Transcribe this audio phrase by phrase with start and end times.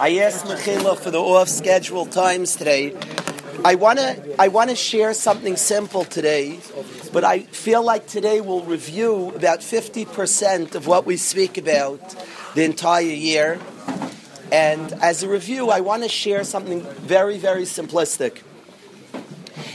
[0.00, 2.96] I asked Mechila for the off-scheduled times today.
[3.66, 6.58] I want to I want to share something simple today,
[7.12, 12.16] but I feel like today we'll review about 50% of what we speak about
[12.54, 13.60] the entire year.
[14.50, 18.40] And as a review, I want to share something very, very simplistic.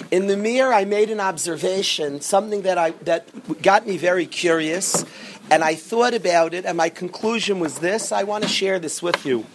[0.09, 5.05] In the Mir, I made an observation, something that, I, that got me very curious,
[5.51, 8.11] and I thought about it, and my conclusion was this.
[8.11, 9.45] I want to share this with you.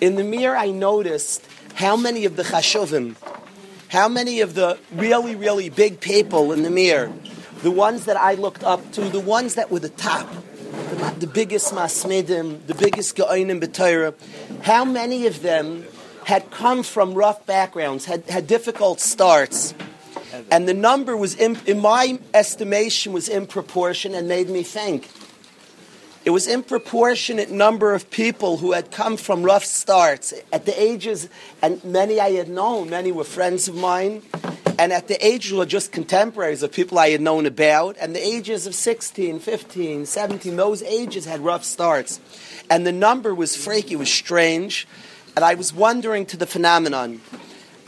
[0.00, 3.16] In the Mir, I noticed how many of the chashuvim,
[3.88, 7.12] how many of the really, really big people in the Mir,
[7.62, 10.26] the ones that I looked up to, the ones that were the top,
[10.72, 14.14] the, the biggest masmidim, the biggest ge'onim b'Torah,
[14.62, 15.84] how many of them
[16.24, 19.74] had come from rough backgrounds, had, had difficult starts,
[20.50, 25.10] and the number was, in, in my estimation, was in proportion and made me think.
[26.22, 30.80] It was in proportionate number of people who had come from rough starts at the
[30.80, 31.30] ages,
[31.62, 34.20] and many I had known, many were friends of mine,
[34.78, 38.26] and at the ages were just contemporaries of people I had known about, and the
[38.26, 42.20] ages of 16, 15, 17, those ages had rough starts.
[42.68, 44.86] And the number was freaky, it was strange,
[45.36, 47.22] and I was wondering to the phenomenon.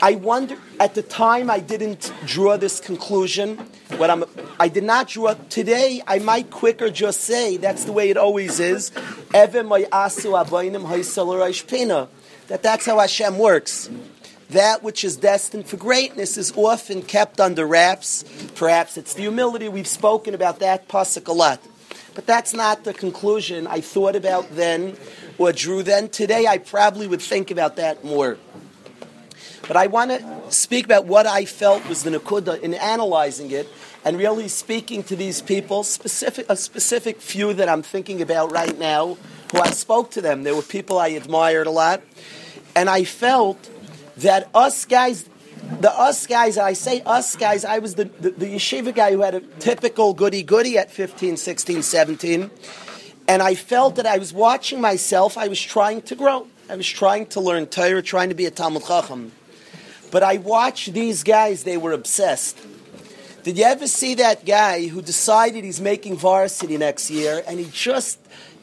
[0.03, 3.55] I wonder, at the time I didn't draw this conclusion.
[3.95, 4.25] What I'm,
[4.59, 8.59] I did not draw, today I might quicker just say, that's the way it always
[8.59, 8.91] is,
[9.31, 9.53] that
[12.61, 13.89] that's how Hashem works.
[14.49, 18.25] That which is destined for greatness is often kept under wraps.
[18.55, 19.69] Perhaps it's the humility.
[19.69, 21.61] We've spoken about that pasuk a lot.
[22.13, 24.97] But that's not the conclusion I thought about then
[25.37, 26.09] or drew then.
[26.09, 28.37] Today I probably would think about that more.
[29.67, 33.69] But I want to speak about what I felt was the nakuda in analyzing it
[34.03, 38.77] and really speaking to these people, specific, a specific few that I'm thinking about right
[38.77, 39.17] now,
[39.51, 40.43] who I spoke to them.
[40.43, 42.01] There were people I admired a lot.
[42.75, 43.69] And I felt
[44.17, 45.29] that us guys,
[45.79, 49.21] the us guys, I say us guys, I was the, the, the yeshiva guy who
[49.21, 52.51] had a typical goody goody at 15, 16, 17.
[53.29, 56.47] And I felt that I was watching myself, I was trying to grow.
[56.69, 59.31] I was trying to learn Torah, trying to be a Talmud Chacham.
[60.13, 62.59] But I watched these guys, they were obsessed.
[63.41, 67.67] Did you ever see that guy who decided he's making varsity next year and he
[67.71, 68.19] just,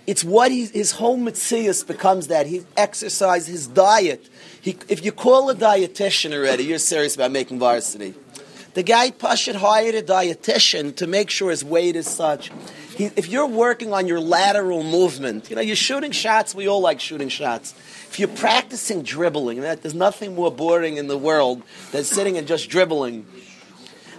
[0.06, 2.46] it's what he, his whole mitzias becomes that.
[2.46, 4.28] He exercise, his diet.
[4.62, 8.14] He, if you call a dietitian already, you're serious about making varsity.
[8.74, 12.52] The guy Pashit hired a dietitian to make sure his weight is such.
[12.96, 16.80] He, if you're working on your lateral movement, you know, you're shooting shots, we all
[16.80, 17.74] like shooting shots.
[18.10, 21.62] If you're practicing dribbling, that there's nothing more boring in the world
[21.92, 23.24] than sitting and just dribbling.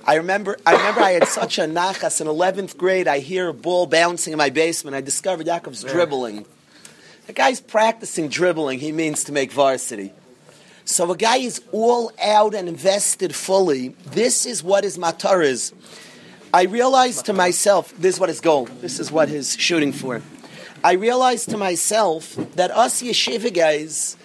[0.05, 3.09] I remember, I remember I had such a nachas in 11th grade.
[3.09, 4.95] I hear a ball bouncing in my basement.
[4.95, 6.45] I discovered Yaakov's dribbling.
[7.27, 8.79] The guy's practicing dribbling.
[8.79, 10.13] He means to make varsity.
[10.85, 13.89] So a guy is all out and invested fully.
[14.05, 15.73] This is what his matar is.
[16.53, 18.69] I realized to myself, this is what his goal.
[18.79, 20.21] This is what he's shooting for.
[20.83, 24.17] I realized to myself that us yeshiva guys,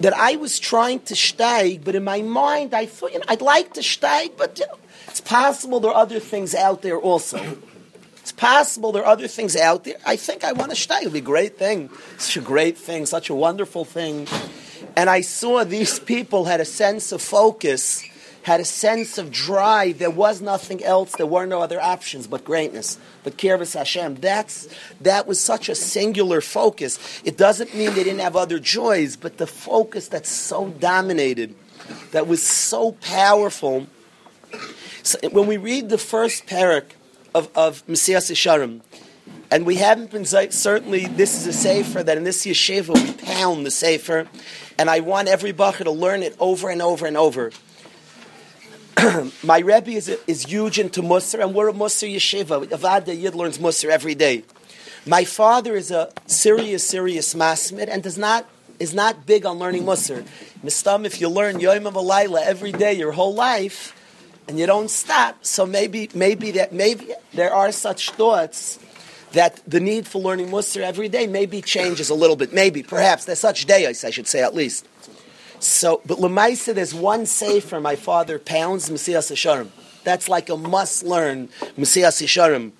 [0.00, 3.40] that I was trying to steig, but in my mind I thought, you know, I'd
[3.40, 4.76] like to steig, but you know,
[5.08, 7.56] it's possible there are other things out there also.
[8.16, 9.94] It's possible there are other things out there.
[10.04, 11.02] I think I want to steig.
[11.02, 11.88] It'd be a great thing.
[12.18, 14.26] Such a great thing, such a wonderful thing.
[14.96, 18.04] And I saw these people had a sense of focus
[18.46, 19.98] had a sense of drive.
[19.98, 21.16] There was nothing else.
[21.16, 24.14] There were no other options but greatness, but Kirvis Hashem.
[24.20, 24.68] That's,
[25.00, 27.20] that was such a singular focus.
[27.24, 31.56] It doesn't mean they didn't have other joys, but the focus that's so dominated,
[32.12, 33.88] that was so powerful.
[35.02, 36.92] So when we read the first parak
[37.34, 38.80] of, of Mesilas Yesharim,
[39.50, 43.66] and we haven't been certainly this is a sefer that in this yeshiva we pound
[43.66, 44.28] the sefer,
[44.78, 47.50] and I want every bacher to learn it over and over and over.
[49.42, 52.66] my Rebbe is, is huge into Musar, and we're a Musar yeshiva.
[52.66, 54.42] Avada Yid learns Musar every day.
[55.04, 58.48] My father is a serious, serious masmid and does not
[58.78, 60.26] is not big on learning Musar.
[60.64, 63.94] Mistam, if you learn Yom Alayla every day your whole life,
[64.48, 68.78] and you don't stop, so maybe maybe that maybe there are such thoughts
[69.32, 72.52] that the need for learning Musar every day maybe changes a little bit.
[72.54, 74.86] Maybe, perhaps, there's such days, I should say at least.
[75.58, 79.68] So, but Lemaisa, there's one sefer my father pounds, Mesilas Yesharim.
[80.04, 82.72] That's like a must learn, Mesilas Yesharim.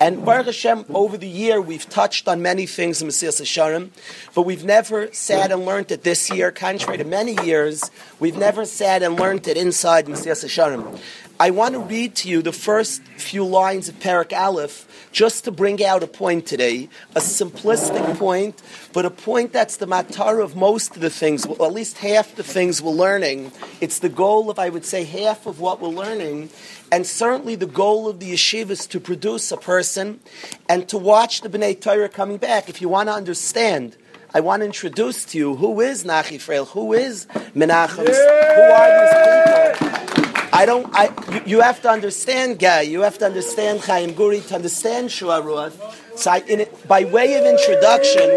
[0.00, 3.90] And Baruch Hashem, over the year, we've touched on many things in Mesilas Yesharim,
[4.34, 7.90] but we've never sat and learned it this year, contrary to many years,
[8.20, 11.00] we've never sat and learned it inside Mesilas Yesharim.
[11.40, 15.52] I want to read to you the first few lines of Parak Aleph just to
[15.52, 18.60] bring out a point today, a simplistic point,
[18.92, 22.42] but a point that's the matar of most of the things, at least half the
[22.42, 23.52] things we're learning.
[23.80, 26.50] It's the goal of, I would say, half of what we're learning.
[26.90, 30.18] And certainly the goal of the yeshiva is to produce a person
[30.68, 32.68] and to watch the B'nai Torah coming back.
[32.68, 33.96] If you want to understand,
[34.34, 38.90] I want to introduce to you who is Nachi Freil, who is Menachem, who are
[38.98, 40.27] these people.
[40.52, 40.86] I don't.
[40.94, 41.10] I.
[41.32, 42.82] You, you, have to understand, Guy.
[42.82, 45.72] You have to understand Chaim Guri to understand Shuarut.
[46.18, 48.28] So, I, it, by way of introduction,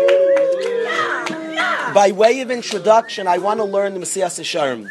[1.94, 4.90] by way of introduction, I want to learn the Mesilas Yesharim.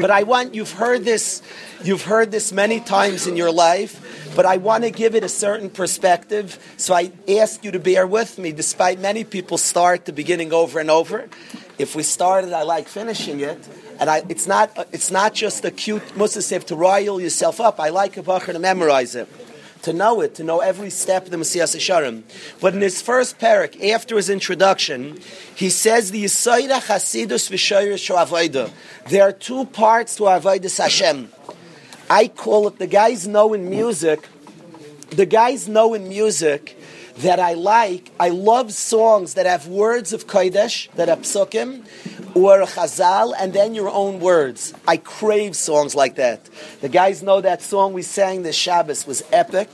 [0.00, 1.42] But I want you've heard this.
[1.84, 4.02] You've heard this many times in your life.
[4.34, 6.58] But I want to give it a certain perspective.
[6.76, 10.78] So I ask you to bear with me, despite many people start the beginning over
[10.80, 11.28] and over.
[11.78, 13.68] If we started, I like finishing it.
[13.98, 17.80] And I, it's not it's not just a cute musasif to rile yourself up.
[17.80, 19.28] I like a bacher to memorize it,
[19.82, 22.22] to know it, to know every step of the Mesilas Yesharim.
[22.60, 25.18] But in his first parak, after his introduction,
[25.54, 28.72] he says the Yisoida Chasidus V'Shoyrish.
[29.08, 31.32] There are two parts to Avoidus Hashem.
[32.08, 34.28] I call it the guys know in music.
[35.10, 36.76] The guys know in music
[37.18, 38.10] that I like.
[38.20, 41.84] I love songs that have words of Kodesh, that have psukim,
[42.34, 44.74] or chazal, and then your own words.
[44.86, 46.48] I crave songs like that.
[46.82, 49.72] The guys know that song we sang this Shabbos was epic.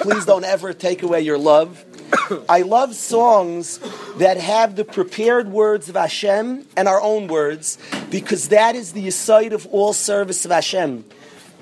[0.00, 1.84] Please don't ever take away your love.
[2.48, 3.80] I love songs
[4.18, 7.78] that have the prepared words of Hashem and our own words
[8.10, 11.04] because that is the aside of all service of Hashem.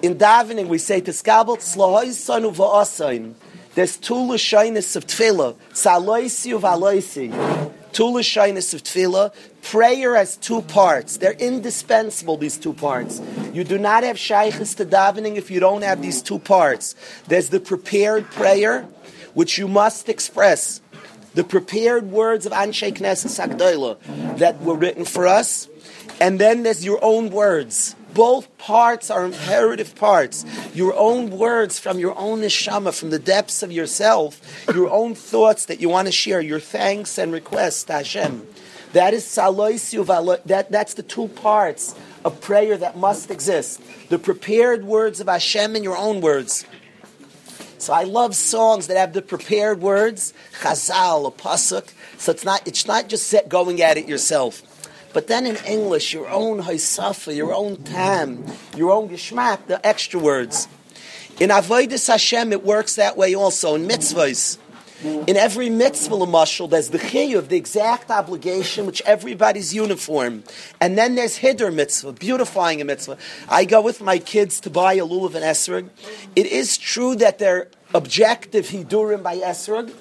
[0.05, 3.33] In davening, we say, "Tiskabel tzlahoisanu va'asain."
[3.75, 7.33] There's two lashinis of tefillah, saloisi uvaloisi.
[7.93, 9.33] Two lashinis of tefillah.
[9.63, 11.17] Prayer has two parts.
[11.17, 12.37] They're indispensable.
[12.37, 13.23] These two parts.
[13.55, 16.95] You do not have shaykhis to davening if you don't have these two parts.
[17.29, 18.85] There's the prepared prayer,
[19.33, 20.83] which you must express.
[21.35, 25.67] The prepared words of Anshe Knesset Sagdoila that were written for us,
[26.21, 30.45] and then there's your own words both parts are imperative parts.
[30.75, 34.41] Your own words from your own neshama, from the depths of yourself,
[34.73, 38.47] your own thoughts that you want to share, your thanks and requests to Hashem.
[38.93, 40.07] That is saloisiu
[40.47, 43.83] that That's the two parts of prayer that must exist.
[44.09, 46.65] The prepared words of Hashem and your own words.
[47.79, 51.93] So I love songs that have the prepared words, chazal, a pasuk.
[52.19, 54.63] So it's not, it's not just set going at it yourself.
[55.15, 58.45] But then in English, your own haisafa, your own tam,
[58.77, 60.69] your own geschmack, the extra words.
[61.41, 63.77] In Avodah Hashem, it works that way also.
[63.77, 64.59] In mitzvahs,
[65.05, 70.45] in every mitzvah mashal, there's the chiyuv, the exact obligation, which everybody's uniform.
[70.81, 73.17] And then there's hider mitzvah, beautifying a mitzvah.
[73.49, 75.91] I go with my kids to buy a lulav and esrog.
[76.35, 79.93] It is true that they're objective hidurim by esrog,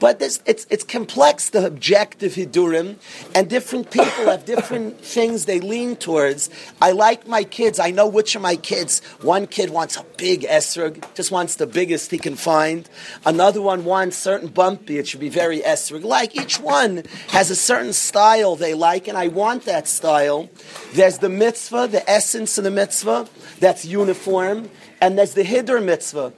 [0.00, 2.96] but this, it's, it's complex, the objective Hidurim,
[3.34, 6.48] and different people have different things they lean towards.
[6.80, 7.78] I like my kids.
[7.78, 9.00] I know which of my kids.
[9.20, 12.88] One kid wants a big esrog, just wants the biggest he can find.
[13.26, 14.96] Another one wants certain bumpy.
[14.96, 16.02] It should be very esrog.
[16.02, 20.48] Like each one has a certain style they like, and I want that style.
[20.94, 24.70] There's the mitzvah, the essence of the mitzvah, that's uniform,
[25.02, 26.32] and there's the Hidur mitzvah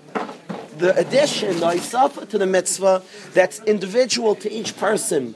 [0.78, 3.02] the addition, the isafa to the mitzvah,
[3.32, 5.34] that's individual to each person.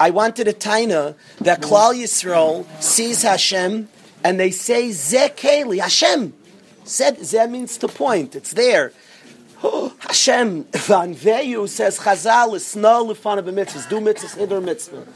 [0.00, 3.88] I wanted a taina that Klal Yisrael sees Hashem
[4.24, 6.34] and they say Zekeli Hashem.
[6.84, 8.34] Said Zeh means to point.
[8.34, 8.92] It's there.
[9.62, 13.88] Oh, Hashem Van Veyu says Chazal is no lefana b'mitzvahs.
[13.88, 15.06] Do mitzvahs hider mitzvah.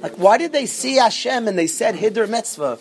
[0.00, 2.78] Like why did they see Hashem and they said hider mitzvah?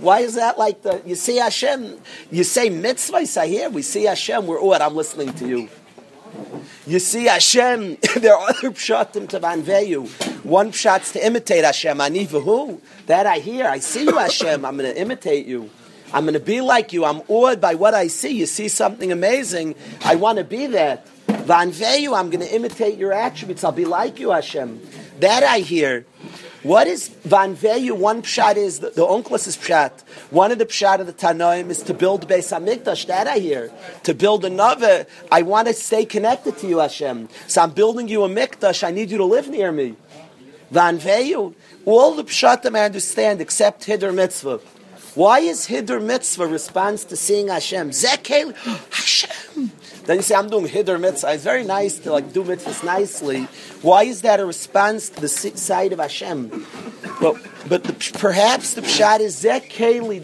[0.00, 1.98] Why is that like the, you see Hashem,
[2.30, 5.68] you say mitzvah, say here, we see Hashem, we're oh, what, I'm listening to you.
[6.86, 10.44] You see Hashem, there are other pshatim to vanveyu.
[10.44, 12.80] One pshat's to imitate Hashem, anivahu.
[13.06, 15.70] That I hear, I see you Hashem, I'm going to imitate you.
[16.12, 17.04] I'm going to be like you.
[17.04, 18.30] I'm awed by what I see.
[18.30, 19.74] You see something amazing.
[20.04, 21.06] I want to be that.
[21.26, 23.62] Vanveyu, I'm going to imitate your attributes.
[23.64, 24.80] I'll be like you, Hashem.
[25.20, 26.06] That I hear.
[26.64, 27.96] What is Van Veyu?
[27.96, 30.02] One pshat is the, the is pshat.
[30.30, 33.06] One of the pshat of the Tanoim is to build Beis Hamikdash.
[33.06, 33.70] That I hear.
[34.02, 37.28] To build another, I want to stay connected to you, Hashem.
[37.46, 38.82] So I'm building you a mikdash.
[38.82, 39.94] I need you to live near me.
[40.72, 41.54] Van Veyu.
[41.84, 44.58] All the pshatim I understand except Hidur Mitzvah.
[45.14, 47.90] Why is Hidur Mitzvah response to seeing Hashem?
[47.90, 48.52] Zekel
[48.90, 49.30] Hashem.
[50.08, 51.34] Then you say, I'm doing Hidur Mitzvah.
[51.34, 53.42] It's very nice to like do mitzvahs nicely.
[53.82, 56.64] Why is that a response to the side of Hashem?
[57.20, 57.36] But,
[57.68, 59.68] but the, perhaps the pshat is Zek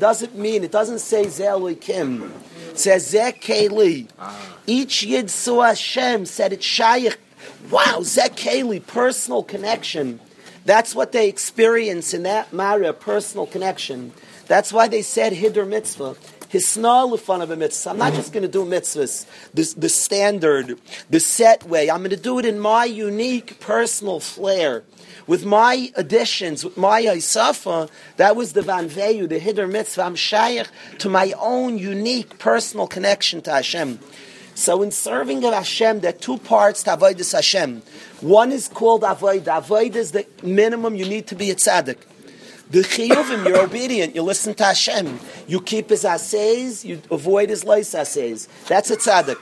[0.01, 2.33] doesn't mean, it doesn't say Zeh Kim.
[2.71, 3.47] It says Zek.
[4.67, 7.19] Each Yid saw Hashem, said it's Shaykh.
[7.71, 8.39] Wow, Zek
[8.87, 10.19] personal connection.
[10.65, 14.15] That's what they experience in that Mara, personal connection.
[14.47, 16.17] That's why they said Hiddur Mitzvah.
[17.87, 20.79] I'm not just going to do mitzvahs, the, the standard,
[21.11, 21.91] the set way.
[21.91, 24.85] I'm going to do it in my unique personal flair.
[25.27, 30.03] With my additions, with my Isafa, that was the Vanveyu, the Hiddur Mitzvah.
[30.03, 30.67] I'm shaykh
[30.99, 33.99] to my own unique personal connection to Hashem.
[34.55, 37.83] So in serving of Hashem, there are two parts to Avodah Hashem.
[38.21, 39.63] One is called Avodah.
[39.63, 41.99] Avodah is the minimum you need to be a tzaddik.
[42.75, 45.21] The chiyuvim, you're obedient, you listen to Hashem.
[45.47, 48.49] You keep his assays, you avoid his lice assays.
[48.67, 49.39] That's a tzaddik.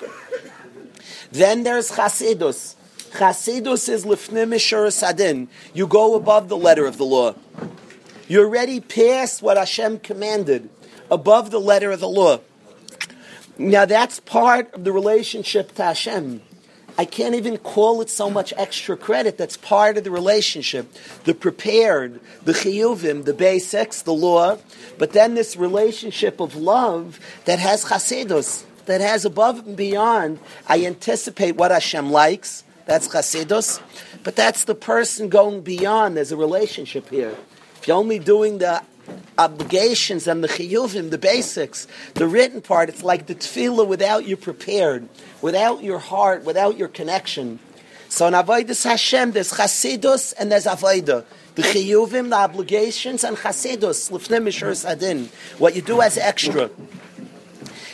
[1.31, 2.75] Then there's chasidus.
[3.13, 4.53] Chasidus is lifnim
[4.93, 5.49] sadin.
[5.73, 7.35] You go above the letter of the law.
[8.29, 10.69] You're already past what Hashem commanded,
[11.11, 12.41] above the letter of the law.
[13.57, 16.43] Now that's part of the relationship to Hashem.
[16.99, 19.39] I can't even call it so much extra credit.
[19.39, 20.93] That's part of the relationship.
[21.25, 24.59] The prepared, the chiyuvim, the basics, the law,
[24.99, 30.39] but then this relationship of love that has chasidus, that has above and beyond.
[30.69, 32.65] I anticipate what Hashem likes.
[32.85, 33.81] That's chasidus.
[34.23, 36.17] But that's the person going beyond.
[36.17, 37.37] There's a relationship here.
[37.77, 38.83] If you're only doing the
[39.39, 44.37] obligations and the chiyuvim, the basics, the written part, it's like the tefillah without you
[44.37, 45.09] prepared,
[45.41, 47.59] without your heart, without your connection.
[48.09, 51.25] So in Avodah Hashem, there's chasidus and there's avodah.
[51.55, 55.29] The chiyuvim, the obligations, and chasidus, lifnim sadin.
[55.59, 56.71] What you do as extra.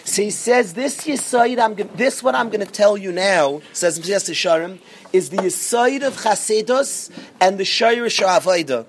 [0.05, 4.00] So he says, this yisoid, I'm this what I'm going to tell you now, says
[4.00, 4.79] Mesilas Yesharim,
[5.12, 7.11] is the yisoid of chasidus
[7.41, 8.87] and the shayrish avodah.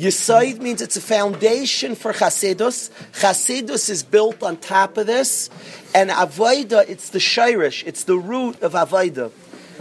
[0.00, 2.88] Yisoid means it's a foundation for Chasidus.
[3.12, 5.50] Chasidus is built on top of this.
[5.94, 9.30] And Avoida, it's the Shirish, it's the root of Avoida.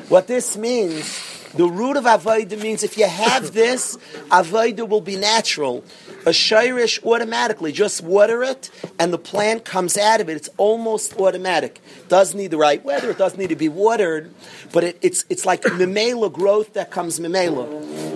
[0.09, 3.95] What this means, the root of Avoida means if you have this,
[4.27, 5.85] Avoida will be natural.
[6.25, 10.35] A Shirish automatically, just water it, and the plant comes out of it.
[10.35, 11.79] It's almost automatic.
[11.95, 14.33] It Does need the right weather, it does need to be watered,
[14.73, 18.08] but it, it's, it's like Mimela growth that comes Mimela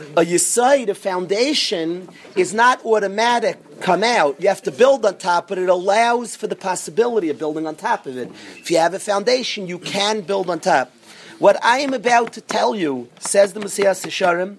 [0.00, 4.40] a yisaid, a foundation, is not automatic come out.
[4.40, 7.76] You have to build on top, but it allows for the possibility of building on
[7.76, 8.30] top of it.
[8.56, 10.92] If you have a foundation, you can build on top.
[11.38, 14.56] What I am about to tell you, says the Mesilas Yesharim,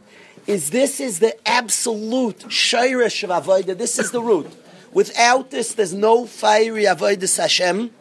[0.47, 3.77] is this is the absolute shayrish of Avodah.
[3.77, 4.47] This is the root.
[4.93, 7.91] Without this, there's no fiery Avodah Hashem.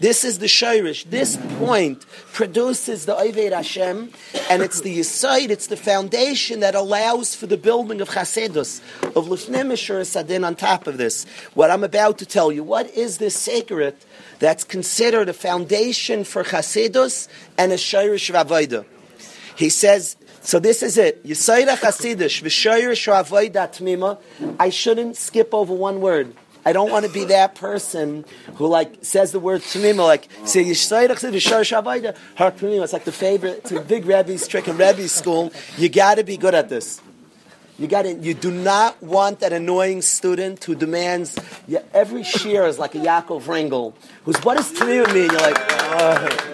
[0.00, 1.04] This is the Shirish.
[1.10, 4.10] This point produces the Oived Hashem,
[4.50, 8.80] and it's the Yisoid, it's the foundation that allows for the building of Chasedus,
[9.16, 9.72] of Lifnim
[10.04, 11.24] Sadin on top of this.
[11.54, 13.96] What I'm about to tell you, what is this sacred
[14.38, 18.84] that's considered a foundation for Chasedus and a Shirish Ravoida?
[19.56, 21.24] He says, so this is it.
[21.24, 24.18] Yisoida Chasidish, V'shayrish Ravoida Tmima.
[24.60, 26.34] I shouldn't skip over one word.
[26.64, 30.62] I don't want to be that person who like says the word tamima, like say
[30.64, 30.92] It's
[32.92, 33.58] like the favorite.
[33.58, 35.52] It's a big Rebbe's trick in Rebbe's school.
[35.76, 37.00] You got to be good at this.
[37.78, 38.14] You got to.
[38.14, 42.98] You do not want that annoying student who demands yeah, every shear is like a
[42.98, 43.94] Yaakov Ringel,
[44.24, 45.30] who's what does tamima mean?
[45.30, 45.56] You're like.
[45.58, 46.50] Oh.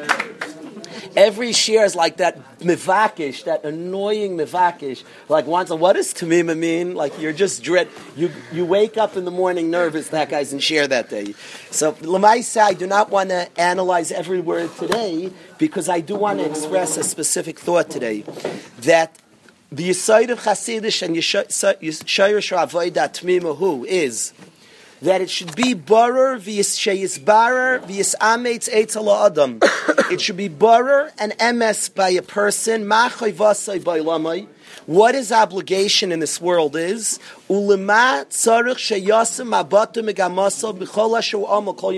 [1.17, 5.02] Every share is like that mivakish, that annoying mivakish.
[5.29, 6.95] Like once, what does tamima mean?
[6.95, 7.88] Like you're just dread.
[8.17, 11.35] You you wake up in the morning nervous that guy's in share that day.
[11.71, 16.38] So lemaisa, I do not want to analyze every word today because I do want
[16.38, 18.25] to express a specific thought today
[18.81, 19.17] that
[19.73, 24.33] the Yisaid of Chasidish and Yishayr Avodah Tmima who is
[25.02, 29.61] that it should be barer v'yisbarer v'yisametz etz adam.
[30.11, 32.85] It should be barer and ms by a person.
[32.85, 34.49] Machay vasay by lamay.
[34.87, 41.75] What his obligation in this world is ulema tzarich sheyasim mabatu megamasa b'chol asher amal
[41.75, 41.95] kol.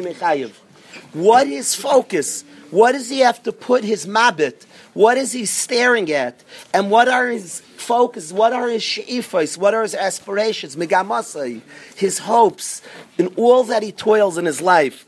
[1.14, 2.44] What is focus?
[2.70, 4.64] What does he have to put his mabit?
[4.94, 6.42] What is he staring at?
[6.74, 8.32] And what are his focus?
[8.32, 9.56] What are his she'ifos?
[9.56, 10.76] What are his aspirations?
[10.76, 11.62] Megamasai,
[11.96, 12.82] his hopes,
[13.16, 15.06] in all that he toils in his life.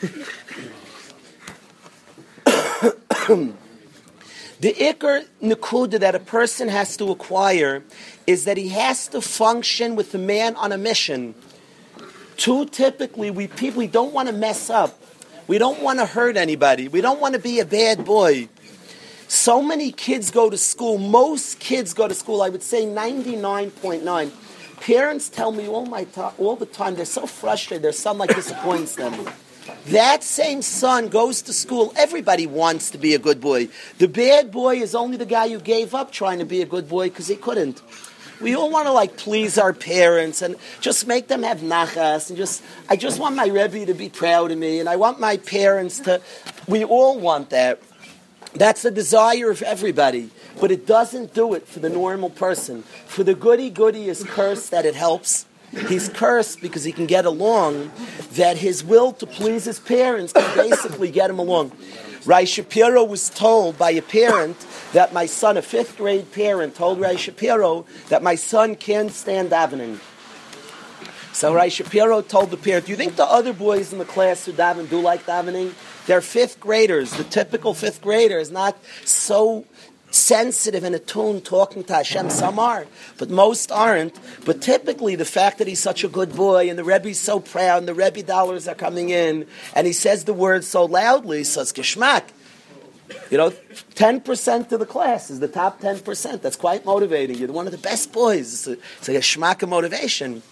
[4.60, 7.82] the ikr nakuda that a person has to acquire
[8.26, 11.34] is that he has to function with the man on a mission.
[12.36, 15.00] Too typically, we people we don't want to mess up.
[15.48, 16.88] We don't want to hurt anybody.
[16.88, 18.48] We don't want to be a bad boy.
[19.28, 20.98] So many kids go to school.
[20.98, 22.42] Most kids go to school.
[22.42, 24.30] I would say 99.9.
[24.80, 27.82] Parents tell me all my to- all the time they're so frustrated.
[27.82, 29.26] Their son like disappoints them.
[29.86, 31.92] That same son goes to school.
[31.96, 33.68] Everybody wants to be a good boy.
[33.98, 36.88] The bad boy is only the guy who gave up trying to be a good
[36.88, 37.80] boy because he couldn't.
[38.40, 42.36] We all want to like please our parents and just make them have nachas and
[42.36, 45.38] just I just want my Rebbe to be proud of me and I want my
[45.38, 46.20] parents to
[46.68, 47.80] we all want that.
[48.54, 50.30] That's the desire of everybody,
[50.60, 52.82] but it doesn't do it for the normal person.
[52.82, 55.46] For the goody goody is cursed that it helps.
[55.70, 57.92] He's cursed because he can get along,
[58.32, 61.72] that his will to please his parents can basically get him along.
[62.28, 64.58] Rai Shapiro was told by a parent
[64.92, 69.50] that my son, a fifth grade parent, told Rai Shapiro that my son can't stand
[69.50, 69.98] davening.
[71.32, 74.44] So Rai Shapiro told the parent, "Do you think the other boys in the class
[74.44, 75.72] who daven do like davening?
[76.06, 77.12] They're fifth graders.
[77.12, 79.64] The typical fifth grader is not so
[80.18, 82.30] sensitive and attuned talking to Hashem.
[82.30, 84.18] Some are, but most aren't.
[84.44, 87.78] But typically, the fact that he's such a good boy and the Rebbe's so proud
[87.78, 91.72] and the Rebbe dollars are coming in and he says the words so loudly, says
[91.72, 92.24] geschmack.
[93.30, 96.42] You know, 10% of the class is the top 10%.
[96.42, 97.36] That's quite motivating.
[97.36, 98.52] You're one of the best boys.
[98.52, 98.66] It's,
[99.08, 100.42] a, it's a of motivation.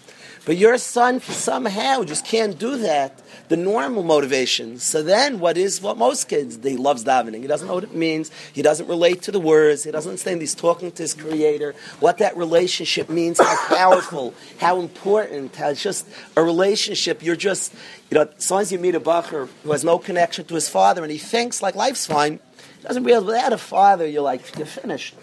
[0.47, 4.79] But your son somehow just can't do that, the normal motivation.
[4.79, 7.41] So then what is what most kids, he loves davening.
[7.41, 8.31] He doesn't know what it means.
[8.53, 9.83] He doesn't relate to the words.
[9.83, 14.79] He doesn't understand he's talking to his creator, what that relationship means, how powerful, how
[14.79, 17.21] important, how it's just a relationship.
[17.21, 17.73] You're just,
[18.09, 21.11] you know, as you meet a bacher who has no connection to his father and
[21.11, 22.39] he thinks like life's fine,
[22.77, 25.13] he doesn't realize without a father, you're like, you're finished.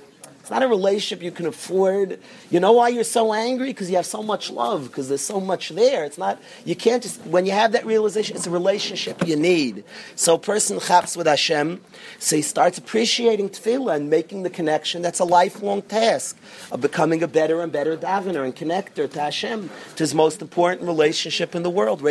[0.44, 2.20] It's not a relationship you can afford.
[2.50, 3.68] You know why you're so angry?
[3.68, 6.04] Because you have so much love, because there's so much there.
[6.04, 9.84] It's not, you can't just, when you have that realization, it's a relationship you need.
[10.16, 11.80] So a person chaps with Hashem,
[12.18, 15.00] so he starts appreciating tefillah and making the connection.
[15.00, 16.36] That's a lifelong task
[16.70, 20.82] of becoming a better and better davener and connector to Hashem, to his most important
[20.82, 22.02] relationship in the world.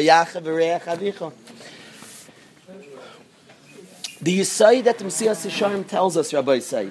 [4.23, 6.89] The Yisai that the Mesilas Yesharim tells us, Rabbi Yisai,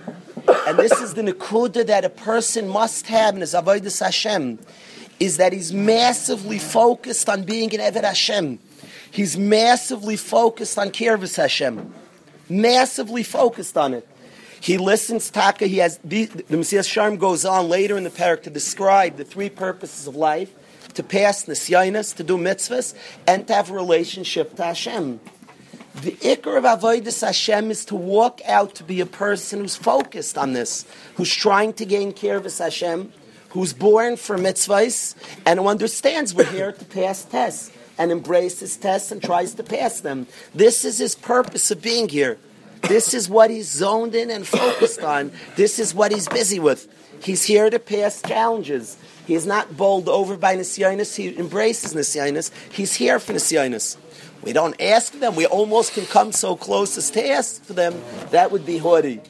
[0.68, 4.58] and this is the Nakuda that a person must have in his Avodah Hashem,
[5.18, 8.58] is that he's massively focused on being an Eved Hashem.
[9.10, 11.94] He's massively focused on Kirvis Hashem.
[12.50, 14.06] Massively focused on it.
[14.60, 18.42] He listens, Taka, he has, the, the Mesilas Yesharim goes on later in the parak
[18.42, 20.52] to describe the three purposes of life,
[20.92, 22.94] to pass nisyanis, to do mitzvahs,
[23.26, 25.18] and to have a relationship to Hashem.
[25.94, 30.38] The ikar of avodas Hashem is to walk out to be a person who's focused
[30.38, 33.12] on this, who's trying to gain care of Hashem,
[33.50, 39.12] who's born for mitzvahs, and who understands we're here to pass tests and embraces tests
[39.12, 40.26] and tries to pass them.
[40.54, 42.38] This is his purpose of being here.
[42.82, 45.30] This is what he's zoned in and focused on.
[45.56, 46.88] This is what he's busy with.
[47.22, 48.96] He's here to pass challenges.
[49.26, 51.14] He's not bowled over by Nisyanis.
[51.14, 52.50] He embraces Nisyanis.
[52.72, 53.96] He's here for Nisyanis.
[54.42, 55.36] We don't ask them.
[55.36, 57.94] We almost can come so close as to ask them.
[58.30, 59.20] That would be haughty.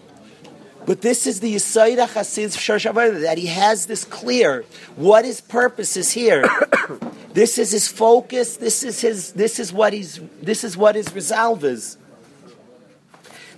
[0.86, 4.64] But this is the Yisaida Chasid's Shoshavada, that he has this clear.
[4.96, 6.44] What his purpose is here.
[7.34, 8.56] this is his focus.
[8.56, 9.32] This is his.
[9.32, 10.20] This is what he's.
[10.40, 11.98] This is what his resolve is.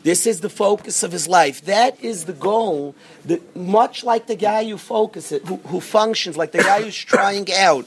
[0.02, 1.62] This is the focus of his life.
[1.62, 2.94] That is the goal.
[3.24, 7.50] That much like the guy who focuses, who, who functions, like the guy who's trying
[7.54, 7.86] out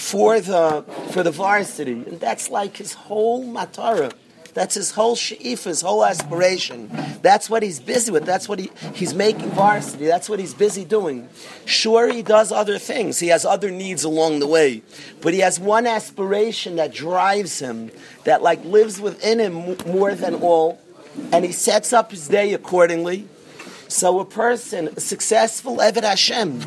[0.00, 0.82] for the
[1.12, 4.12] for the varsity, and that's like his whole matara.
[4.54, 6.90] That's his whole she'if, his whole aspiration.
[7.22, 8.24] That's what he's busy with.
[8.24, 10.06] That's what he, he's making varsity.
[10.06, 11.28] That's what he's busy doing.
[11.66, 13.20] Sure, he does other things.
[13.20, 14.82] He has other needs along the way.
[15.20, 17.92] But he has one aspiration that drives him,
[18.24, 20.80] that like lives within him more than all.
[21.30, 23.28] And he sets up his day accordingly.
[23.86, 26.60] So a person, a successful Eved Hashem,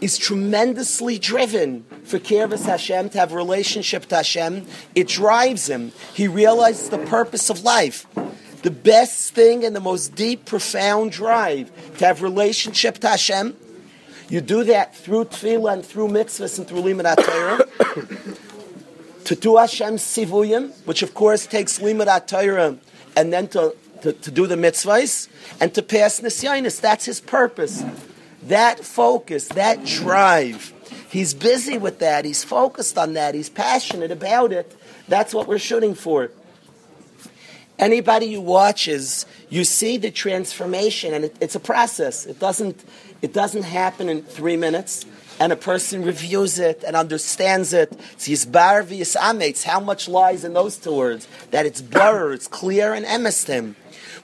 [0.00, 4.66] is tremendously driven for Kirvis Hashem, to have relationship to Hashem.
[4.94, 5.92] It drives him.
[6.14, 8.06] He realizes the purpose of life.
[8.62, 13.56] The best thing and the most deep, profound drive to have relationship to Hashem.
[14.28, 17.64] You do that through tefillah and through mitzvahs and through limud Torah.
[19.24, 22.76] to do Hashem's sivuyim, which of course takes limud Torah,
[23.16, 25.28] and then to, to, to, do the mitzvahs,
[25.60, 26.80] and to pass nisyanis.
[26.80, 27.84] That's his purpose.
[28.46, 30.72] That focus, that drive,
[31.10, 32.24] he's busy with that.
[32.24, 33.34] He's focused on that.
[33.34, 34.76] He's passionate about it.
[35.08, 36.30] That's what we're shooting for.
[37.78, 42.24] Anybody who watches, you see the transformation, and it, it's a process.
[42.24, 42.82] It doesn't,
[43.20, 45.04] it doesn't happen in three minutes,
[45.38, 47.92] and a person reviews it and understands it.
[48.12, 51.28] It's bar It's how much lies in those two words.
[51.50, 53.76] That it's blur, it's clear, and emes him.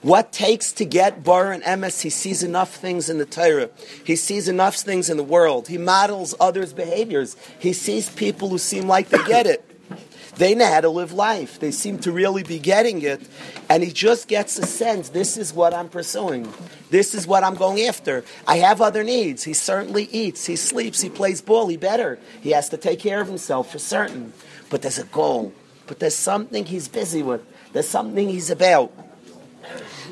[0.03, 2.01] What takes to get bar and emes?
[2.01, 3.69] He sees enough things in the Torah.
[4.03, 5.69] He sees enough things in the world.
[5.69, 7.37] He models others' behaviors.
[7.57, 9.63] He sees people who seem like they get it.
[10.35, 11.59] They know how to live life.
[11.59, 13.21] They seem to really be getting it.
[13.69, 16.51] And he just gets a sense this is what I'm pursuing.
[16.89, 18.25] This is what I'm going after.
[18.45, 19.43] I have other needs.
[19.43, 22.19] He certainly eats, he sleeps, he plays ball, he better.
[22.41, 24.33] He has to take care of himself for certain.
[24.69, 25.53] But there's a goal.
[25.87, 27.41] But there's something he's busy with.
[27.71, 28.91] There's something he's about.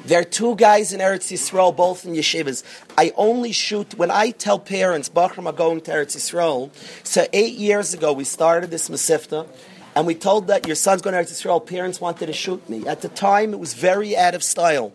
[0.04, 2.64] There are two guys in Eretz Yisrael, both in yeshivas.
[2.98, 6.72] I only shoot when I tell parents, Bachram are going to Eretz Yisrael.
[7.06, 9.48] So eight years ago, we started this Masifta,
[9.96, 11.64] and we told that your son's going to Eretz Yisrael.
[11.64, 12.88] Parents wanted to shoot me.
[12.88, 14.92] At the time, it was very out of style.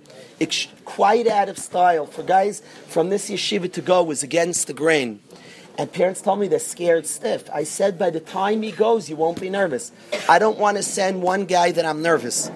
[0.84, 5.20] Quite out of style for guys from this yeshiva to go was against the grain.
[5.78, 7.48] And parents told me they're scared stiff.
[7.52, 9.92] I said, by the time he goes, you won't be nervous.
[10.28, 12.50] I don't want to send one guy that I'm nervous.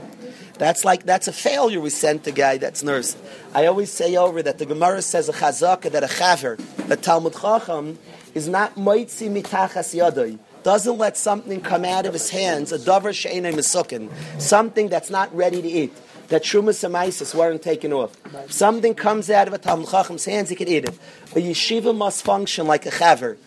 [0.61, 1.81] That's like that's a failure.
[1.81, 3.17] We sent a guy that's nursed.
[3.55, 7.33] I always say over that the Gemara says a chazaka that a chaver, a Talmud
[7.33, 7.99] Chacham,
[8.35, 10.39] is not moitzi mitachas yadoi.
[10.63, 15.35] Doesn't let something come out of his hands, a davar she'enei mesukin, something that's not
[15.35, 15.97] ready to eat.
[16.29, 18.15] That shumas and weren't taken off.
[18.45, 20.99] If something comes out of a Talmud Chacham's hands, he can eat it.
[21.33, 23.39] A yeshiva must function like a chaver.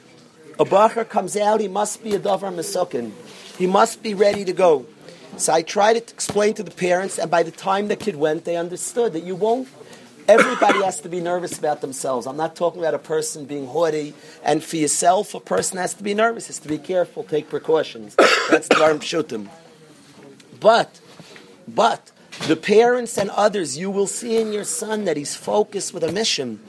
[0.57, 3.11] A bacher comes out, he must be a davar mesukin.
[3.59, 4.87] He must be ready to go.
[5.37, 8.45] So I tried to explain to the parents, and by the time the kid went,
[8.45, 9.67] they understood that you won't.
[10.27, 12.27] Everybody has to be nervous about themselves.
[12.27, 16.03] I'm not talking about a person being haughty, and for yourself, a person has to
[16.03, 18.15] be nervous, has to be careful, take precautions.
[18.49, 19.49] That's Dvarim Pshutim.
[20.61, 21.01] But,
[21.67, 22.11] but,
[22.47, 26.11] the parents and others, you will see in your son that he's focused with a
[26.11, 26.61] mission.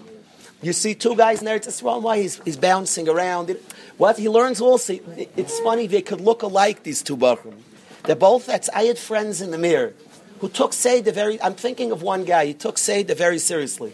[0.63, 3.57] You see two guys in Eretz Yisrael, why he's, he's bouncing around.
[3.99, 4.99] What he learns also,
[5.37, 7.55] it's funny, they could look alike, these two Bachrim.
[8.05, 9.95] They're both, that's, I had friends in the Mir
[10.41, 13.93] who took Seder very, I'm thinking of one guy, he took Seder very seriously.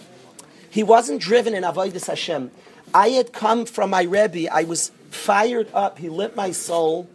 [0.69, 2.51] He wasn't driven in Avodah Hashem.
[2.93, 7.09] I had come from my Rebbe, I was fired up, he lit my soul,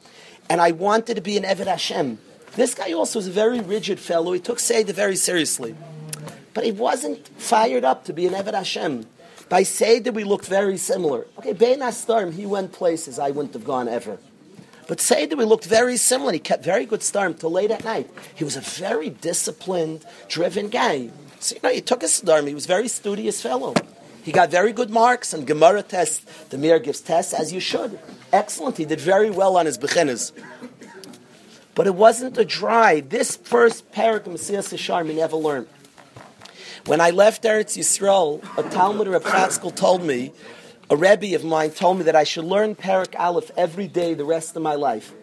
[0.49, 2.19] and I wanted to be an Eved Hashem.
[2.55, 5.75] This guy also was a very rigid fellow, he took Seder very seriously.
[6.53, 9.05] But he wasn't fired up to be an Eved Hashem.
[9.49, 11.27] By Seder, we looked very similar.
[11.39, 14.17] Okay, Bein Astarm, he went places I wouldn't have gone ever.
[14.87, 16.31] But say that we looked very similar.
[16.33, 18.09] He kept very good storm till late at night.
[18.35, 21.09] He was a very disciplined, driven guy.
[21.39, 22.47] So, you know, he took a storm.
[22.47, 23.73] He was a very studious fellow.
[24.23, 26.25] He got very good marks on Gemara tests.
[26.49, 27.99] The Mir gives tests, as you should.
[28.31, 28.77] Excellent.
[28.77, 30.33] He did very well on his beginners.
[31.75, 33.09] But it wasn't a drive.
[33.09, 35.67] This first parak of Mesilas Yesharim never learned.
[36.85, 40.31] When I left Eretz Yisrael, a Talmud Reb Chatzkel told me
[40.89, 44.25] a Rebbe of mine told me that I should learn Parak Aleph every day the
[44.25, 45.13] rest of my life.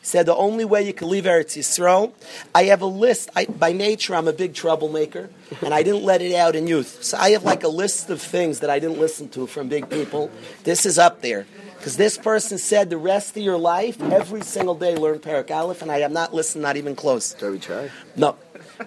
[0.00, 2.12] He said the only way you can leave Eretz Yisrael,
[2.54, 3.30] I have a list.
[3.34, 5.30] I, by nature, I'm a big troublemaker,
[5.62, 7.02] and I didn't let it out in youth.
[7.02, 9.88] So I have like a list of things that I didn't listen to from big
[9.88, 10.30] people.
[10.64, 11.46] This is up there.
[11.78, 15.82] Because this person said the rest of your life, every single day, learn Parak Aleph,
[15.82, 17.36] and I have not listened, not even close.
[17.38, 17.90] Shall we try?
[18.16, 18.36] No.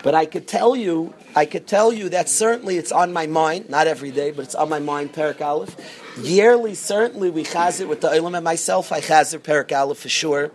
[0.04, 3.70] But I could tell you, I could tell you that certainly it's on my mind,
[3.70, 5.76] not every day, but it's on my mind, Parak Aleph.
[6.22, 10.52] Yearly, certainly we chazir with the Olam and myself, I chazir Parak Aleph for sure.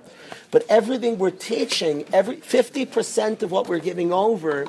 [0.50, 4.66] But everything we're teaching, every 50% of what we're giving over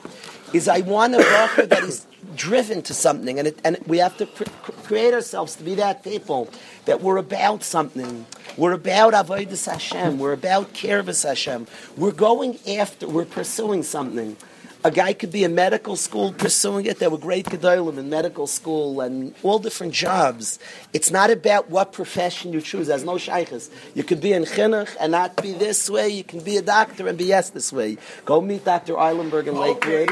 [0.53, 4.15] is I want a bacher that is driven to something, and, it, and we have
[4.17, 4.43] to cr-
[4.83, 6.47] create ourselves to be that people
[6.85, 8.25] that we're about something.
[8.55, 10.19] We're about avodas Hashem.
[10.19, 11.67] We're about kirvas Hashem.
[11.97, 13.07] We're going after.
[13.07, 14.37] We're pursuing something.
[14.85, 16.99] A guy could be in medical school pursuing it.
[16.99, 20.59] There were great gedolim in medical school and all different jobs.
[20.91, 22.87] It's not about what profession you choose.
[22.87, 23.69] There's no shaykhs.
[23.95, 26.09] You could be in chinuch and not be this way.
[26.09, 27.97] You can be a doctor and be yes this way.
[28.25, 28.95] Go meet Dr.
[28.95, 30.11] Eilenberg in Lakewood,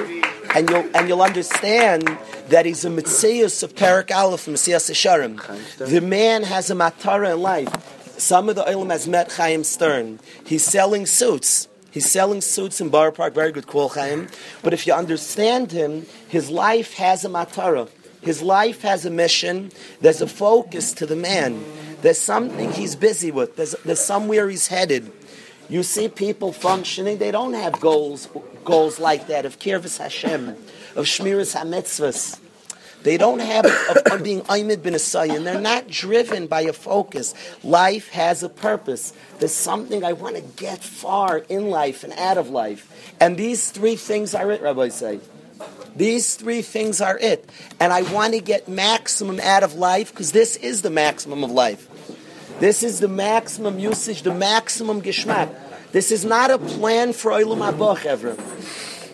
[0.55, 2.07] and you'll and you'll understand
[2.47, 5.38] that he's a mitzias of Parak Aleph, Sharem.
[5.77, 7.69] The man has a matara in life.
[8.17, 10.19] Some of the Olam has met Chaim Stern.
[10.45, 11.67] He's selling suits.
[11.91, 14.30] He's selling suits in Boro Park, very good Kol Chaim.
[14.63, 17.89] But if you understand him, his life has a matara.
[18.21, 19.71] His life has a mission.
[19.99, 21.63] There's a focus to the man.
[22.01, 23.56] There's something he's busy with.
[23.58, 25.12] There's, there's somewhere he's headed.
[25.69, 28.27] You see people functioning, they don't have goals
[28.65, 30.49] goals like that of Kirvis Hashem,
[30.95, 32.40] of Shmiras HaMitzvahs.
[33.03, 37.33] They don't have of, being Aimid bin and They're not driven by a focus.
[37.63, 39.13] Life has a purpose.
[39.39, 43.13] There's something I want to get far in life and out of life.
[43.19, 45.19] And these three things are it, Rabbi say.
[45.95, 47.49] These three things are it.
[47.79, 51.51] And I want to get maximum out of life because this is the maximum of
[51.51, 51.87] life.
[52.59, 55.49] This is the maximum usage, the maximum geschmack.
[55.91, 58.37] This is not a plan for Olam Abach ever.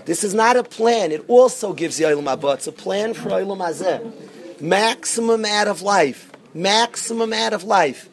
[0.08, 1.12] This is not a plan.
[1.12, 2.56] It also gives you Olam Haba.
[2.56, 4.62] It's a plan for Olam Hazeh.
[4.62, 6.32] Maximum out of life.
[6.54, 8.08] Maximum out of life.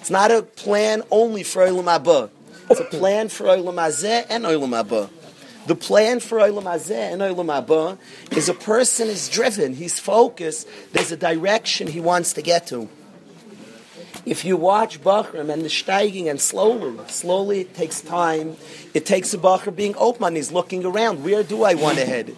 [0.00, 2.30] It's not a plan only for Olam Haba.
[2.70, 5.10] It's a plan for Olam Hazeh and Olam Haba.
[5.66, 7.98] The plan for Olam Hazeh and Olam Haba
[8.30, 12.88] is a person is driven, he's focused, there's a direction he wants to get to.
[14.30, 18.56] If you watch Bachram and the steiging and slowly, slowly it takes time.
[18.94, 20.22] It takes a Bachar being open.
[20.22, 21.24] and He's looking around.
[21.24, 22.36] Where do I want to head?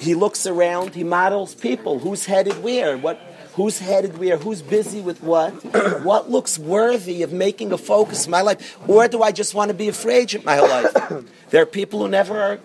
[0.00, 0.96] He looks around.
[0.96, 2.00] He models people.
[2.00, 2.98] Who's headed where?
[2.98, 3.20] What?
[3.54, 4.36] Who's headed where?
[4.36, 5.52] Who's busy with what?
[6.02, 8.76] what looks worthy of making a focus in my life?
[8.88, 10.92] Or do I just want to be afraid in my whole life?
[11.50, 12.58] there are people who never are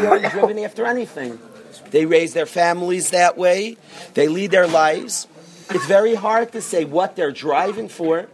[0.00, 1.38] really driven after anything.
[1.90, 3.76] They raise their families that way.
[4.14, 5.28] They lead their lives.
[5.70, 8.26] It's very hard to say what they're driving for.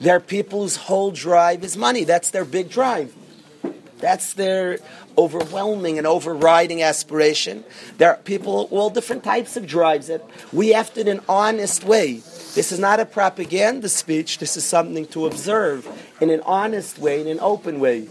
[0.00, 2.04] There are people whose whole drive is money.
[2.04, 3.14] That's their big drive.
[3.98, 4.78] That's their
[5.16, 7.64] overwhelming and overriding aspiration.
[7.98, 11.84] There are people, all different types of drives that we have to in an honest
[11.84, 12.14] way.
[12.54, 14.38] This is not a propaganda speech.
[14.38, 15.86] This is something to observe
[16.20, 18.08] in an honest way, in an open way.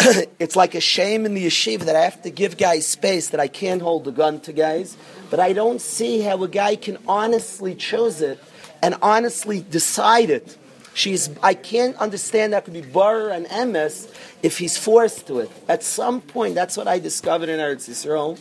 [0.38, 3.40] it's like a shame in the yeshiva that I have to give guys space that
[3.40, 4.96] I can't hold the gun to guys
[5.30, 8.42] but I don't see how a guy can honestly choose it
[8.82, 10.58] and honestly decide it.
[10.92, 15.50] She's, I can't understand that could be bar and emes if he's forced to it.
[15.68, 18.40] At some point, that's what I discovered in Eretz Yisrael.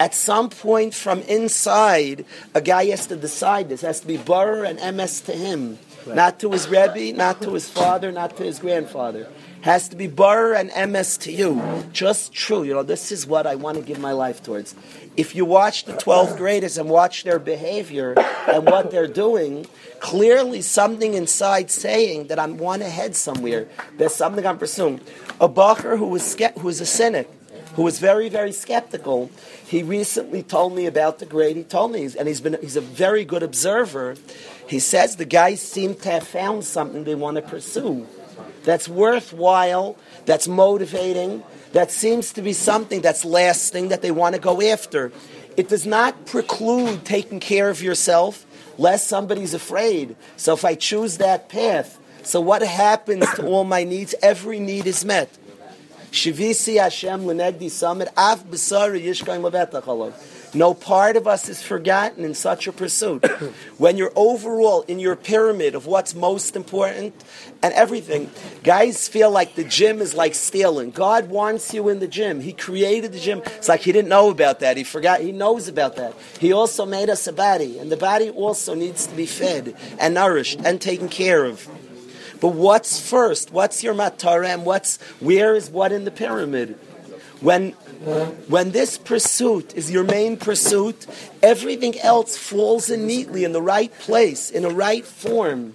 [0.00, 3.82] At some point from inside, a guy has to decide this.
[3.82, 5.78] It has to be bar and emes to him.
[6.06, 6.16] Right.
[6.16, 9.28] Not to his Rebbe, not to his father, not to his grandfather
[9.62, 11.62] has to be bar and MS to you.
[11.92, 12.62] Just true.
[12.62, 14.74] You know, this is what I want to give my life towards.
[15.16, 18.14] If you watch the 12th graders and watch their behavior
[18.48, 19.66] and what they're doing,
[19.98, 23.68] clearly something inside saying that I want to head somewhere.
[23.98, 25.00] There's something I'm pursuing.
[25.40, 27.28] A bacher who was who was a cynic,
[27.74, 29.30] who was very, very skeptical.
[29.66, 31.56] He recently told me about the grade.
[31.56, 34.16] He told me, and he's been he's a very good observer.
[34.66, 38.06] He says the guys seem to have found something they want to pursue
[38.64, 39.96] that's worthwhile,
[40.26, 41.42] that's motivating,
[41.72, 45.12] that seems to be something that's lasting that they want to go after.
[45.56, 48.46] It does not preclude taking care of yourself,
[48.78, 50.16] lest somebody's afraid.
[50.36, 54.14] So if I choose that path, so what happens to all my needs?
[54.22, 55.30] Every need is met.
[56.10, 59.86] Shivisi Hashem av b'sari yishkain levetach
[60.52, 63.24] no part of us is forgotten in such a pursuit.
[63.78, 67.14] when you're overall in your pyramid of what's most important
[67.62, 68.30] and everything,
[68.64, 70.90] guys feel like the gym is like stealing.
[70.90, 72.40] God wants you in the gym.
[72.40, 73.42] He created the gym.
[73.46, 74.76] It's like he didn't know about that.
[74.76, 75.20] He forgot.
[75.20, 76.14] He knows about that.
[76.40, 80.14] He also made us a body, and the body also needs to be fed and
[80.14, 81.68] nourished and taken care of.
[82.40, 83.52] But what's first?
[83.52, 84.64] What's your matarem?
[84.64, 86.78] What's where is what in the pyramid?
[87.40, 87.72] When
[88.48, 91.06] when this pursuit is your main pursuit,
[91.42, 95.74] everything else falls in neatly in the right place, in a right form,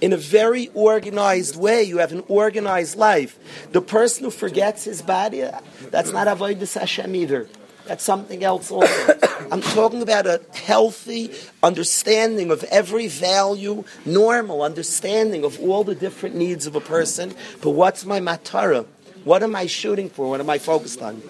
[0.00, 1.84] in a very organized way.
[1.84, 3.38] You have an organized life.
[3.70, 5.48] The person who forgets his body,
[5.90, 7.48] that's not avoidus Hashem either.
[7.90, 9.18] That's something else also.
[9.50, 16.36] I'm talking about a healthy understanding of every value, normal understanding of all the different
[16.36, 17.34] needs of a person.
[17.60, 18.86] But what's my matara?
[19.24, 20.30] What am I shooting for?
[20.30, 21.20] What am I focused on?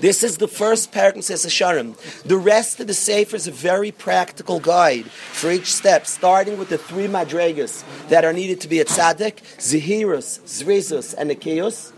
[0.00, 1.98] This is the first paragraph says Hasharim.
[2.22, 6.70] The rest of the Sefer is a very practical guide for each step, starting with
[6.70, 11.92] the three madregas that are needed to be a tzaddik, zihirus, zrizus, and akeus,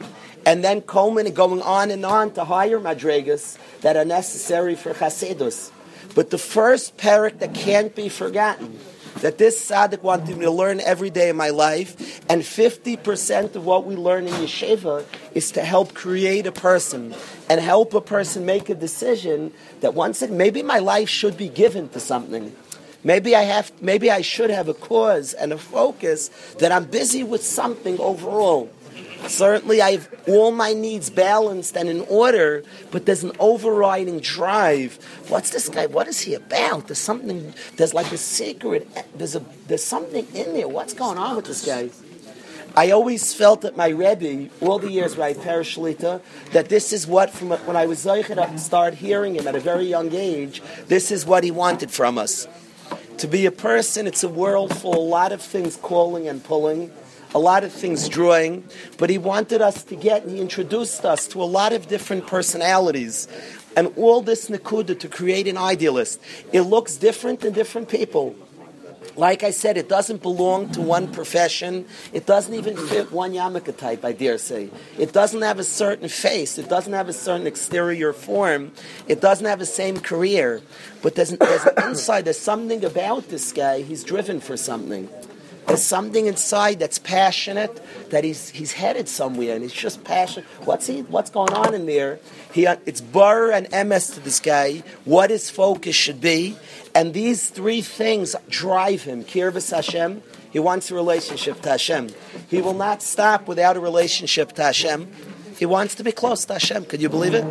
[0.46, 5.70] and then culminating going on and on to higher madrigas that are necessary for chasidus.
[6.14, 8.78] But the first parak that can't be forgotten
[9.16, 13.66] that this tzaddik wanted me to learn every day of my life, and 50% of
[13.66, 17.14] what we learn in yeshiva is to help create a person
[17.48, 21.88] and help a person make a decision that once maybe my life should be given
[21.90, 22.54] to something.
[23.02, 27.24] Maybe I have, maybe I should have a cause and a focus that I'm busy
[27.24, 28.70] with something overall.
[29.26, 34.98] Certainly, I have all my needs balanced and in order, but there's an overriding drive.
[35.28, 35.86] What's this guy?
[35.86, 36.88] What is he about?
[36.88, 37.54] There's something.
[37.76, 38.88] There's like a secret.
[39.14, 39.44] There's a.
[39.68, 40.68] There's something in there.
[40.68, 41.90] What's going on with this guy?
[42.76, 46.20] I always felt that my Rebbe, all the years where I Shlita,
[46.52, 49.60] that this is what, from when I was Zeicher to started hearing him at a
[49.60, 52.46] very young age, this is what he wanted from us.
[53.18, 56.92] To be a person, it's a world full, a lot of things calling and pulling
[57.34, 58.64] a lot of things drawing,
[58.98, 62.26] but he wanted us to get, and he introduced us to a lot of different
[62.26, 63.28] personalities.
[63.76, 66.20] And all this Nakuda to create an idealist.
[66.52, 68.34] It looks different in different people.
[69.16, 71.86] Like I said, it doesn't belong to one profession.
[72.12, 74.70] It doesn't even fit one yarmulke type, I dare say.
[74.98, 76.58] It doesn't have a certain face.
[76.58, 78.72] It doesn't have a certain exterior form.
[79.08, 80.62] It doesn't have the same career.
[81.02, 83.82] But there's, there's inside, there's something about this guy.
[83.82, 85.08] He's driven for something.
[85.66, 90.46] There's something inside that's passionate, that he's, he's headed somewhere, and he's just passionate.
[90.64, 92.18] What's, he, what's going on in there?
[92.52, 96.56] He, uh, it's bar and MS to this guy, what his focus should be,
[96.94, 99.22] and these three things drive him.
[99.22, 102.10] Kirvas Hashem, he wants a relationship to Hashem.
[102.48, 105.08] He will not stop without a relationship to Hashem.
[105.56, 106.86] He wants to be close to Hashem.
[106.86, 107.44] Could you believe it?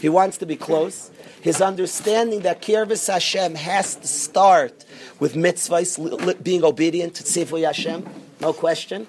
[0.00, 1.10] He wants to be close.
[1.40, 4.84] His understanding that Kirvas Hashem has to start
[5.18, 8.06] with mitzvahs, being obedient to Tzivui Hashem,
[8.40, 9.06] no question.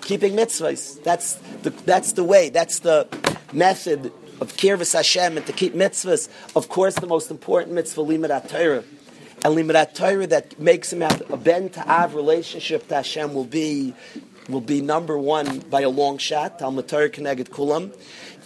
[0.00, 3.06] Keeping mitzvahs, that's the, that's the way, that's the
[3.52, 6.28] method of Kirvas Hashem and to keep mitzvahs.
[6.56, 8.82] Of course, the most important mitzvah, Limud Torah.
[9.44, 13.44] And Limud Torah that makes him have a ben to Av relationship to Hashem will
[13.44, 13.94] be
[14.48, 16.58] will be number one by a long shot.
[16.58, 17.96] Talmud Torah Keneged Kulam.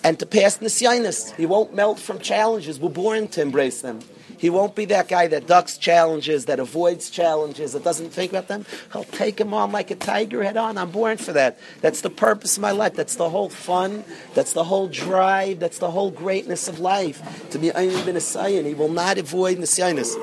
[0.04, 1.34] And to pass Nisyanis.
[1.36, 2.78] He won't melt from challenges.
[2.78, 4.00] We're born to embrace them.
[4.38, 8.48] He won't be that guy that ducks challenges, that avoids challenges, that doesn't think about
[8.48, 8.66] them.
[8.92, 10.78] He'll take them on like a tiger head on.
[10.78, 11.58] I'm born for that.
[11.80, 12.94] That's the purpose of my life.
[12.94, 14.04] That's the whole fun.
[14.34, 15.60] That's the whole drive.
[15.60, 17.48] That's the whole greatness of life.
[17.50, 20.16] To be Ayin bin Asayan, he will not avoid Nisyanis.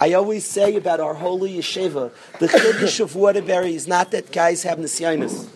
[0.00, 4.62] I always say about our holy yeshiva, the chiddush of Waterbury is not that guys
[4.64, 5.48] have nisyanis.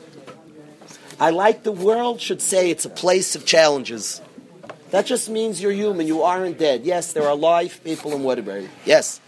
[1.18, 4.22] I like the world should say it's a place of challenges.
[4.90, 6.06] That just means you're human.
[6.06, 6.84] You aren't dead.
[6.84, 8.68] Yes, there are live people in Waterbury.
[8.84, 9.20] Yes.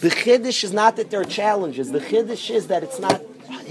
[0.00, 1.92] The chiddush is not that there are challenges.
[1.92, 3.22] The chiddush is that it's not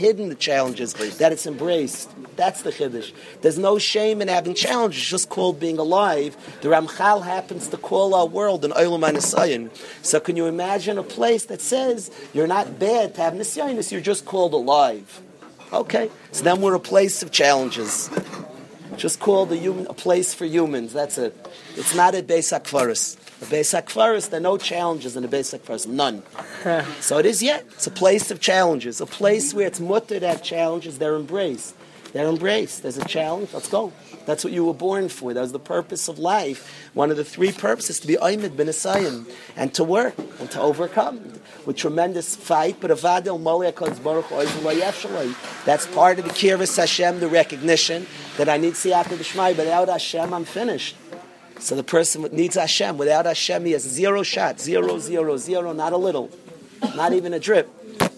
[0.01, 2.09] hidden the challenges, that it's embraced.
[2.35, 3.11] That's the chiddush.
[3.41, 6.35] There's no shame in having challenges, it's just called being alive.
[6.61, 9.69] The Ramchal happens to call our world an Olam Anisayan.
[10.01, 14.01] So can you imagine a place that says you're not bad to have Nisyanis, you're
[14.01, 15.21] just called alive?
[15.73, 18.09] Okay, so then we're a place of challenges.
[19.01, 21.35] Just called a, human, a place for humans, that's it.
[21.75, 23.15] It's not a Beis HaKvaris.
[23.41, 26.21] A Beis HaKvaris, there are no challenges in a Beis HaKvaris, none.
[27.01, 27.65] so it is yet.
[27.71, 31.73] It's a place of challenges, a place where it's mutter to have challenges, they're embraced.
[32.13, 32.83] They're embraced.
[32.83, 33.91] There's a challenge, let's go.
[34.27, 35.33] That's what you were born for.
[35.33, 36.91] That was the purpose of life.
[36.93, 40.61] One of the three purposes to be Aymed bin Asayim and to work and to
[40.61, 41.33] overcome
[41.65, 42.77] with tremendous fight.
[42.79, 43.41] But Avadil
[44.03, 48.05] Baruch That's part of the Kirvis Hashem, the recognition
[48.37, 49.55] that I need Siyata B'Shmai.
[49.55, 50.95] But without Hashem, I'm finished.
[51.59, 52.97] So the person needs Hashem.
[52.97, 56.31] Without Hashem, he has zero shot, zero, zero, zero, not a little,
[56.95, 57.69] not even a drip,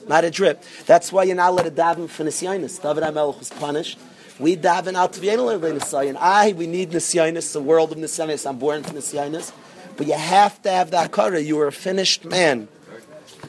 [0.07, 0.63] not a drip.
[0.85, 2.81] That's why you're not let to daven for Nisyanis.
[2.81, 3.99] David HaMelech was punished.
[4.39, 6.15] We daven out to the Nisyanis.
[6.19, 8.49] I, we need Nisyanis, the world of Nisyanis.
[8.49, 9.51] I'm born for Nisyanis.
[9.97, 11.39] But you have to have that kara.
[11.39, 12.67] You are a finished man.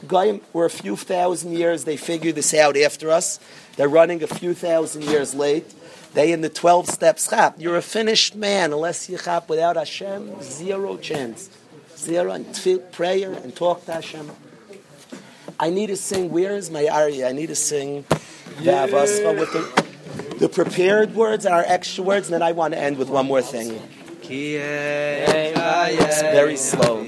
[0.07, 1.85] Goyim were a few thousand years.
[1.85, 3.39] They figured this out after us.
[3.77, 5.73] They're running a few thousand years late.
[6.15, 7.55] They in the 12 steps chap.
[7.57, 11.49] You're a finished man unless you chap without Hashem, zero chance.
[11.97, 14.31] Zero and tfil, prayer and talk to Hashem.
[15.59, 17.27] I need to sing, where is my aria?
[17.27, 18.05] I need to sing
[18.61, 18.85] yeah.
[18.85, 19.85] with the,
[20.39, 23.25] the prepared words and our extra words, and then I want to end with one
[23.25, 23.77] more thing.
[25.99, 27.01] It's very slow.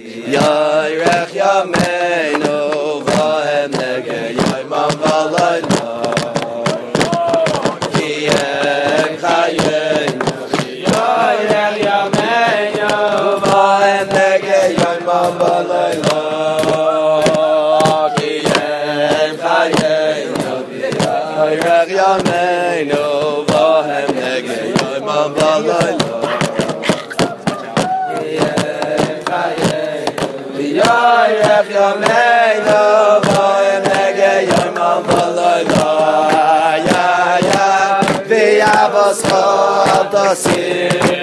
[40.45, 41.16] Yeah.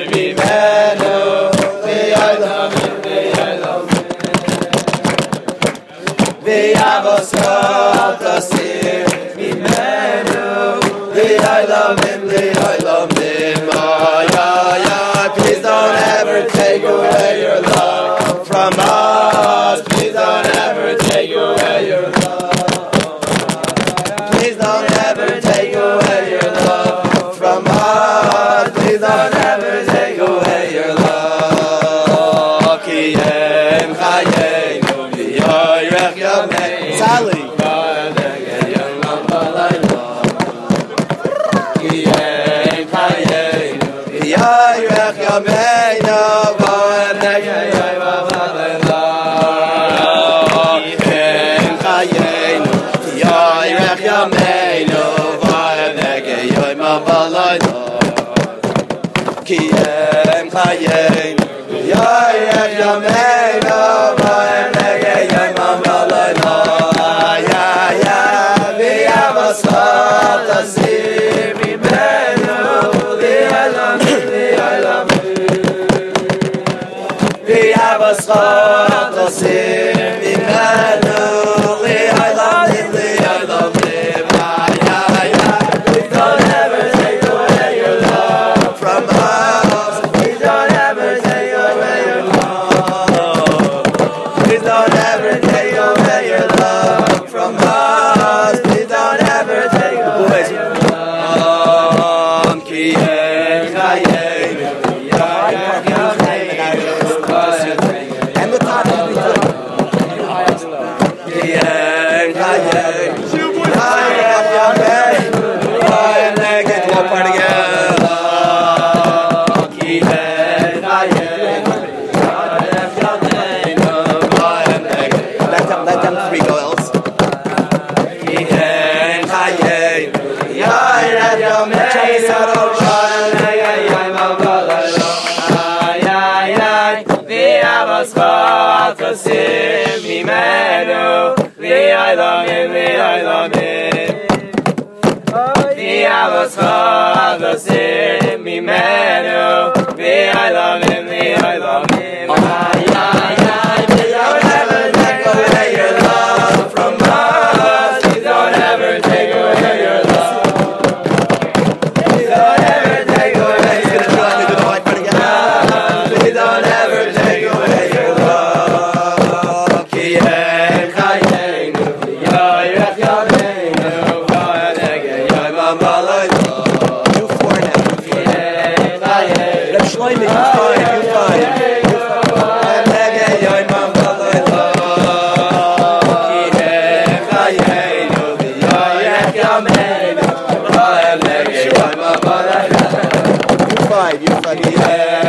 [194.27, 195.23] You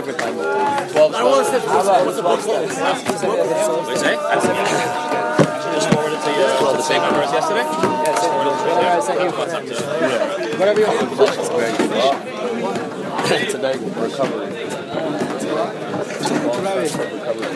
[0.00, 0.06] that?
[0.06, 0.38] Different time.
[0.38, 0.42] I
[0.94, 2.68] don't want to say what's the book called?
[2.68, 4.14] What you say?
[4.14, 4.54] I said,
[5.74, 6.46] just forwarded to you
[6.76, 7.64] the same number as yesterday?
[10.58, 10.98] Whatever you want.
[13.30, 14.48] It's a very good recovery.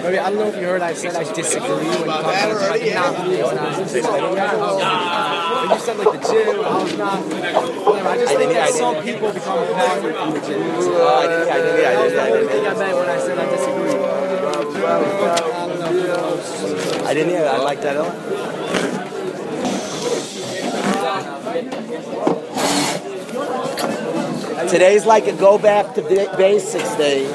[0.02, 2.70] Maybe, I don't know if you heard I said I disagree when you talk about
[2.70, 3.54] like not being When
[5.70, 7.91] you said like the gym, I was not.
[8.04, 10.62] I just think that some people become paranoid from the gym.
[10.62, 12.96] I didn't, I didn't, I That was didn't, the I only didn't, thing I meant
[12.98, 13.92] when I said I disagree.
[14.84, 14.86] I.
[17.08, 17.46] I didn't hear it.
[17.48, 19.22] I like that a lot.
[24.68, 27.26] Today's like a go back to ba- basics day.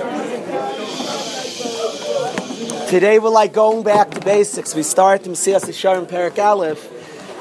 [2.89, 4.73] Today we're like going back to basics.
[4.73, 6.87] We start Mesilas Yesharim Perak Aleph.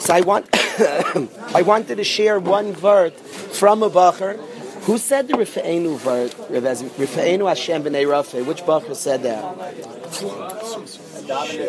[0.00, 0.46] So I want,
[1.54, 4.38] I wanted to share one word from a bacher.
[4.84, 6.32] Who said the Rifa'enu word?
[6.32, 8.46] Rifa'enu Hashem b'nei Rafe.
[8.46, 9.42] Which bacher said that?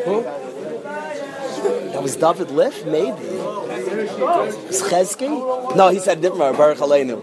[0.06, 0.24] Who?
[1.92, 3.18] That was David Liff, maybe.
[4.70, 5.76] Chesky?
[5.76, 6.58] No, he said different.
[6.58, 7.22] Baruch Aleinu.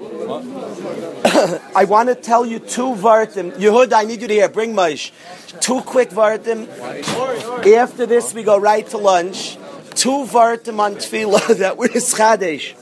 [1.77, 3.53] I want to tell you two vartim.
[3.53, 4.49] Yehud, I need you to hear.
[4.49, 5.13] Bring Maish.
[5.61, 6.67] Two quick vartim.
[7.77, 9.59] After this, we go right to lunch.
[10.05, 12.75] Two vartim on tefillah that were Chadesh.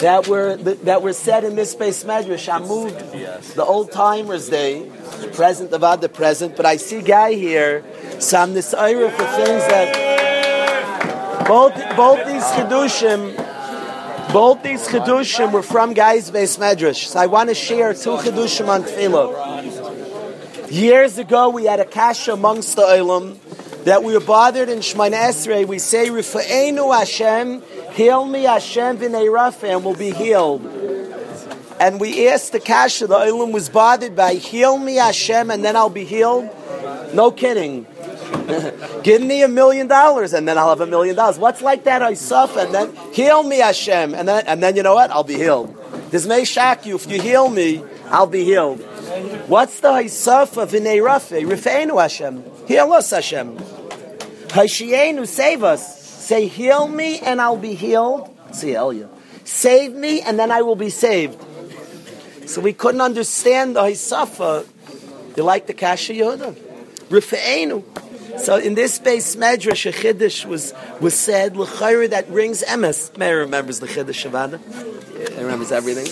[0.00, 2.48] That were that were said in this space medrash.
[2.48, 2.98] I moved
[3.54, 4.90] the old timers day,
[5.34, 7.84] present about the present, but I see guy here.
[8.20, 9.92] So I'm this for things that
[11.46, 13.36] both both these chedushim,
[14.32, 17.08] both these chedushim were from guys beis medrash.
[17.08, 20.70] So I want to share two chedushim on tefillah.
[20.70, 23.36] Years ago, we had a kasha amongst the olam
[23.84, 25.66] that we are bothered in Shemoneh Esrei.
[25.66, 27.62] We say, "Rifa'enu Hashem,
[27.92, 30.64] heal me Hashem v'nei Rafa," and we'll be healed.
[31.80, 35.74] And we asked the kasha, the olam was bothered by, "Heal me Hashem, and then
[35.76, 36.48] I'll be healed."
[37.12, 37.86] No kidding.
[39.02, 41.38] Give me a million dollars, and then I'll have a million dollars.
[41.38, 42.02] What's like that?
[42.02, 45.10] I suffer, and then heal me Hashem, and then and then you know what?
[45.10, 45.76] I'll be healed.
[46.10, 46.94] This may shock you.
[46.96, 48.80] If you heal me, I'll be healed.
[49.46, 51.30] What's the Haisafa v'nei Rafe?
[51.30, 52.42] Rifeinu Hashem.
[52.66, 53.58] Heal us, Hashem.
[54.48, 56.00] Hashienu, save us.
[56.02, 58.34] Say, heal me and I'll be healed.
[58.52, 59.08] See, you.
[59.44, 61.38] Save me and then I will be saved.
[62.46, 64.66] So we couldn't understand the Haisafa.
[65.36, 66.56] You like the Kasha Yehuda?
[68.38, 73.16] So in this beis medrash, a chiddush was was said l'chayra that rings emes.
[73.16, 74.58] Mary remembers the chiddush Shavada.
[75.28, 76.08] He remembers everything.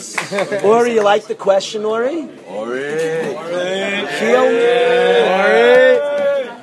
[0.65, 2.21] Ori, you like the question, Ori?
[2.21, 2.29] Heal
[4.51, 5.01] me.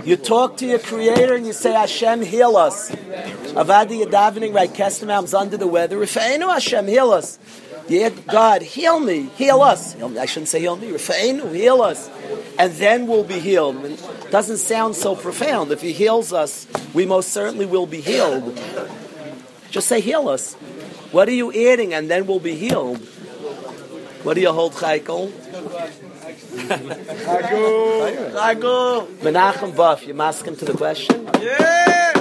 [0.08, 2.90] You talk to your creator and you say, Hashem, heal us.
[2.92, 5.98] Avadi davening right, Kestamam's under the weather.
[5.98, 7.38] Rifeinu Hashem, heal us.
[7.88, 9.94] Yeah, God, heal me, heal us.
[9.94, 10.20] Heal me.
[10.20, 10.90] I shouldn't say heal me.
[10.90, 12.10] Rifeinu, heal us.
[12.60, 13.84] And then we'll be healed.
[13.86, 15.72] It doesn't sound so profound.
[15.72, 18.60] If he heals us, we most certainly will be healed.
[19.72, 20.56] Just say heal us.
[21.12, 21.94] What are you adding?
[21.94, 22.98] And then we'll be healed.
[24.24, 25.32] What do you hold, Chaykel?
[29.22, 31.30] Menachem Buff, you mask him to the question?
[31.40, 32.14] Yeah.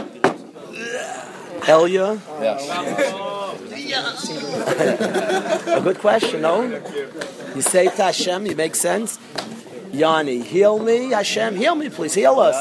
[1.67, 2.21] Elia?
[5.77, 6.63] A good question, no?
[7.55, 9.19] You say to Hashem, you make sense?
[9.97, 12.55] Yanni, heal me, Hashem, heal me, please, heal us.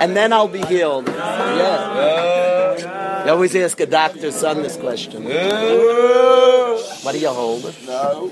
[0.00, 1.06] And then I'll be healed.
[1.08, 3.24] Yeah.
[3.24, 5.24] You always ask a doctor's son this question.
[7.02, 7.64] What do you hold?
[7.86, 8.30] No.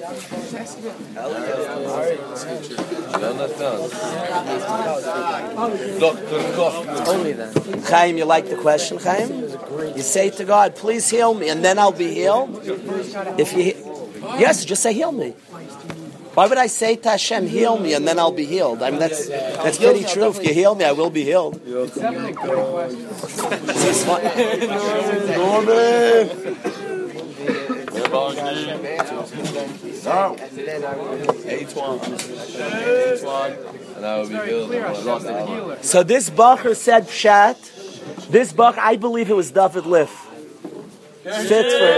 [7.06, 7.82] Only then.
[7.82, 9.42] Chaim, you like the question, Chaim?
[9.94, 12.60] You say to God, please heal me, and then I'll be healed?
[13.38, 13.74] If you,
[14.38, 15.34] yes, just say heal me.
[16.38, 18.80] Why would I say to Hashem, heal me, and then I'll be healed?
[18.80, 20.28] I mean, that's that's pretty true.
[20.28, 21.60] If you heal me, I will be healed.
[35.82, 37.56] So this Bacher said Pshat.
[38.30, 40.27] This Bach, I believe it was David Liff.
[41.28, 41.88] Fits for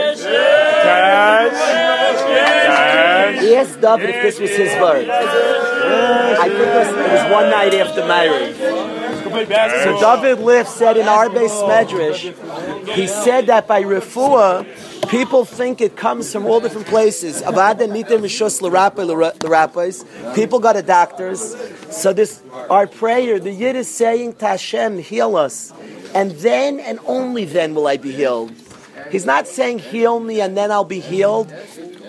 [3.42, 5.08] Yes, David, this was his word.
[5.08, 8.56] I think it was, it was one night after marriage.
[8.56, 14.66] So David Liff said in our beis Medrash, he said that by refuah,
[15.08, 17.40] people think it comes from all different places.
[17.42, 20.04] Avada nitim rishus l'rapais.
[20.34, 21.54] People go to doctors.
[21.90, 25.72] So this, our prayer, the Yid is saying to Hashem, heal us.
[26.14, 28.52] And then and only then will I be healed.
[29.10, 31.48] He's not saying heal me and then I'll be healed.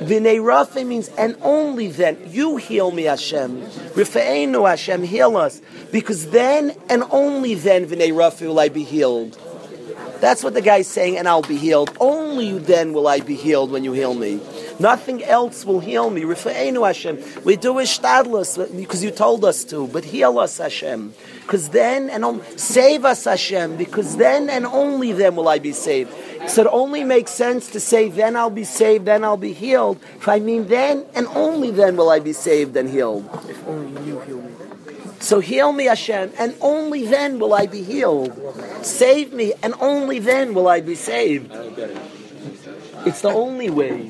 [0.02, 3.62] Vinei Rafe means and only then you heal me, Hashem.
[3.62, 9.38] Rifeinu Hashem, heal us, because then and only then Vinei Rafe will I be healed.
[10.20, 11.96] That's what the guy's saying, and I'll be healed.
[12.00, 14.40] Only then will I be healed when you heal me.
[14.82, 16.22] Nothing else will heal me.
[16.22, 17.44] Rifeinu Hashem.
[17.44, 21.14] We do ishtadlus uh, because you told us to, but heal us, Hashem.
[21.42, 23.78] Because then and only, save us, Hashem.
[23.78, 26.12] Because then and only then will I be saved.
[26.50, 30.00] So it only makes sense to say, then I'll be saved, then I'll be healed.
[30.18, 33.30] If I mean then and only then will I be saved and healed.
[33.48, 34.52] If only you heal me.
[35.20, 38.34] So heal me, Hashem, and only then will I be healed.
[38.82, 41.54] Save me, and only then will I be saved.
[43.06, 44.10] It's the only way.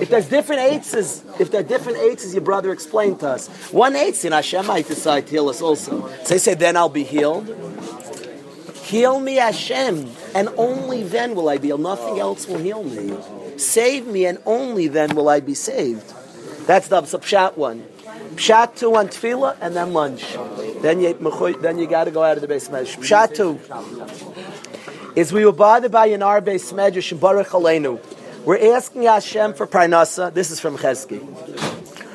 [0.00, 0.94] If there's different eights,
[1.38, 3.48] if there are different eights, your brother explained to us.
[3.72, 6.08] One eights in Hashem might decide to heal us also.
[6.24, 7.54] So they say, then I'll be healed.
[8.82, 11.80] Heal me, Hashem, and only then will I be healed.
[11.80, 13.16] Nothing else will heal me.
[13.56, 16.12] Save me, and only then will I be saved.
[16.66, 17.86] That's the pshat one.
[18.34, 20.36] Pshat two on tefillah, and then lunch.
[20.82, 21.14] Then you
[21.60, 22.96] then you got to go out of the beis medrash.
[22.98, 23.60] Pshat two
[25.14, 28.00] is we were bothered by an our beis medrash in Baruch Aleinu.
[28.44, 30.32] We're asking Hashem for parnasa.
[30.32, 31.18] This is from Chesky.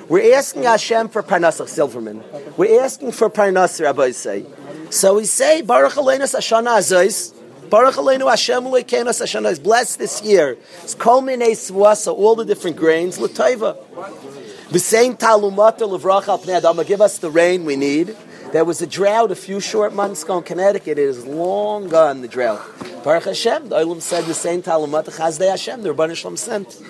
[0.08, 2.24] We're asking Hashem for parnasa, Silverman.
[2.56, 4.46] We're asking for parnasa, Rabbi say.
[4.92, 7.34] So we say Baruch Aleinu Ashana Azais.
[7.72, 10.58] Baruch Aleinu Hashem Ulekenos Ashana is blessed this year.
[10.84, 13.78] It's kol minei swasa, all the different grains, l'taiva.
[14.70, 18.16] The same talumata levracha pnei adama, give us the rain we need.
[18.52, 20.98] There was a drought a few short months ago in Connecticut.
[20.98, 22.60] It is long gone, the drought.
[23.04, 26.82] Baruch Hashem, the Olam said the same talumata chazdei Hashem, the Rabban Shalom sent.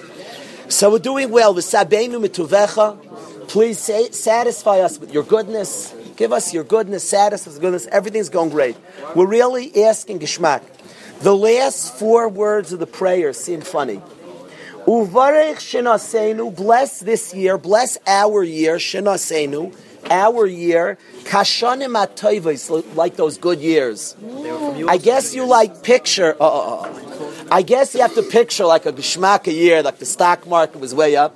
[0.70, 1.54] So we're doing well.
[1.54, 3.50] V'sabeinu mituvecha.
[3.50, 5.94] Please say, satisfy us with your goodness.
[6.16, 7.88] Give us your goodness, satisfy us goodness.
[7.88, 8.78] Everything's going great.
[9.14, 10.62] We're really asking Geshmak.
[11.20, 14.02] The last four words of the prayer seem funny.
[14.86, 19.76] Uvarech shenasenu, bless this year, bless our year, shenasenu,
[20.10, 24.16] our year, kashanim atoivos, like those good years.
[24.88, 26.36] I guess you like picture.
[26.40, 29.82] Uh, uh, uh, uh, I guess you have to picture like a geschmack a year,
[29.82, 31.36] like the stock market was way up.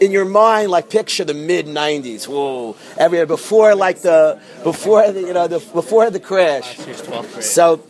[0.00, 2.26] In your mind, like picture the mid '90s.
[2.26, 6.78] Whoa, every year before like the before the you know the before the crash.
[7.40, 7.84] So.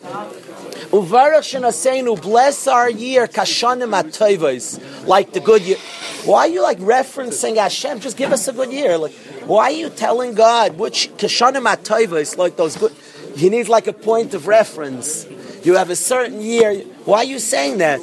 [0.95, 5.77] Uvarach shenasenu, oh, bless our year, kashanim atoivos, like the good year.
[6.25, 7.99] Why are you like referencing Hashem?
[7.99, 8.97] Just give us a good year.
[8.97, 9.13] Like,
[9.47, 12.93] why are you telling God which kashanim atoivos, like those good?
[13.37, 15.27] He needs like a point of reference.
[15.65, 16.81] You have a certain year.
[17.05, 18.01] Why are you saying that?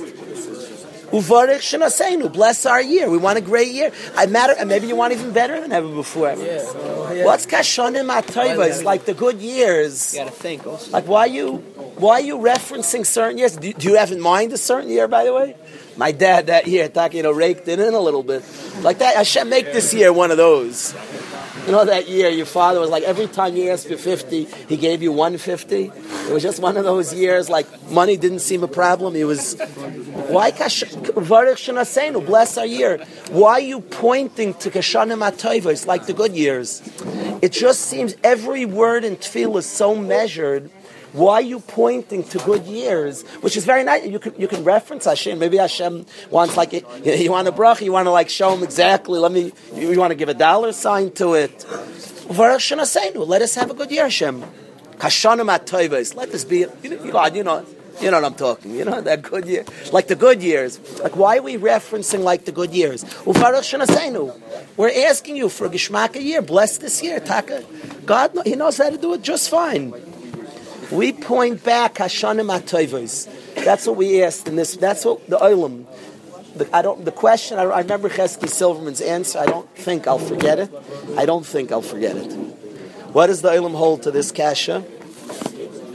[1.11, 3.09] Uvarich shenasenu, bless our year.
[3.09, 3.91] We want a great year.
[4.15, 6.33] I matter, and maybe you want even better than ever before.
[6.33, 7.25] Yeah.
[7.25, 8.69] What's kashanim Atayva?
[8.69, 10.13] It's like the good years?
[10.13, 10.89] You gotta think also.
[10.91, 11.57] Like, why you
[11.97, 13.57] why are you referencing certain years?
[13.57, 15.55] Do, do you have in mind a certain year, by the way?
[15.97, 18.43] My dad that year, you know, raked it in a little bit.
[18.81, 20.95] Like that, I should make this year one of those.
[21.65, 24.77] You know that year your father was like every time you asked for 50, he
[24.77, 25.85] gave you 150.
[25.85, 29.13] It was just one of those years like money didn't seem a problem.
[29.13, 29.59] He was
[30.29, 30.51] why
[32.21, 33.05] bless our year.
[33.29, 36.81] Why are you pointing to Kashanim Atoivos like the good years?
[37.41, 40.71] It just seems every word in tefillah is so measured.
[41.13, 43.23] Why are you pointing to good years?
[43.41, 44.05] Which is very nice.
[44.05, 45.39] You can you can reference Hashem.
[45.39, 47.81] Maybe Hashem wants like you, you want a bracha.
[47.81, 49.19] You want to like show him exactly.
[49.19, 49.51] Let me.
[49.75, 51.65] You, you want to give a dollar sign to it.
[52.29, 54.41] Let us have a good year, Hashem.
[55.01, 56.65] Let this be.
[56.81, 57.65] You know, God, you know.
[57.99, 58.73] You know what I'm talking.
[58.73, 60.79] You know that good year, like the good years.
[61.01, 63.05] Like why are we referencing like the good years?
[64.77, 66.41] We're asking you for a gishmaka year.
[66.41, 67.63] Bless this year, Taka.
[68.05, 69.93] God, He knows how to do it just fine.
[70.91, 73.29] We point back Hashanim Atoivos.
[73.63, 74.75] That's what we asked in this.
[74.75, 75.85] That's what the Olam.
[76.55, 77.05] The, I don't.
[77.05, 77.57] The question.
[77.57, 79.39] I, I remember Chesky Silverman's answer.
[79.39, 80.69] I don't think I'll forget it.
[81.17, 82.33] I don't think I'll forget it.
[83.13, 84.83] What does the Olam hold to this kasha?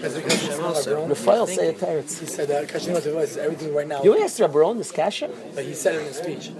[0.02, 2.18] Raphael say it teretz.
[2.20, 4.02] He said that Kashim is everything right now.
[4.02, 5.30] You asked Rabbi Ron this kasha?
[5.54, 6.50] But he said it in his speech.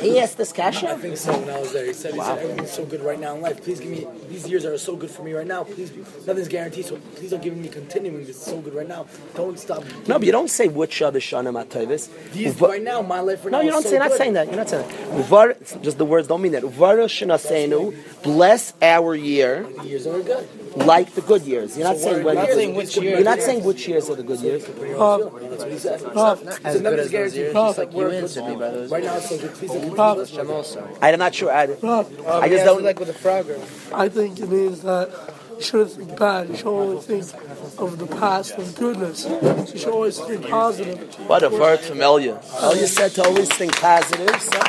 [0.00, 0.82] He asked this cash.
[0.84, 1.86] I think so when I was there.
[1.86, 3.62] He said, he said everything's so good right now in life.
[3.62, 5.64] Please give me these years are so good for me right now.
[5.64, 5.92] Please,
[6.26, 6.86] nothing's guaranteed.
[6.86, 8.20] So please don't give me continuing.
[8.20, 9.06] Is so good right now.
[9.34, 9.84] Don't stop.
[10.06, 12.08] No, but you don't say which other shana matovis.
[12.32, 13.64] These right now, my life right No, now.
[13.64, 13.98] you don't so say.
[13.98, 14.46] Not saying that.
[14.48, 15.24] You're not saying that.
[15.26, 16.62] Uvar, just the words don't mean that.
[16.62, 20.46] Uvara shenasenu, bless our year The years are good.
[20.76, 21.76] like the good years.
[21.76, 22.34] You're not So saying when.
[22.36, 23.14] not saying which year.
[23.16, 24.64] You're not saying which years are the good years.
[24.64, 26.64] That's what.
[26.64, 28.90] As good as those years, just like you answered me by those.
[28.90, 29.52] Right now, it's so good.
[29.54, 30.98] Please don't also.
[31.02, 31.52] I'm not sure.
[31.52, 32.82] I, Rob, I just don't.
[32.82, 33.58] like with the Frogger.
[33.92, 35.10] I think it means that
[35.56, 36.48] you shouldn't think bad.
[36.48, 37.24] You should always think
[37.78, 39.26] of the past of goodness.
[39.26, 40.98] You should always think positive.
[41.28, 42.40] What a word from Elia.
[42.62, 44.40] Elia said to always think positive.
[44.40, 44.60] So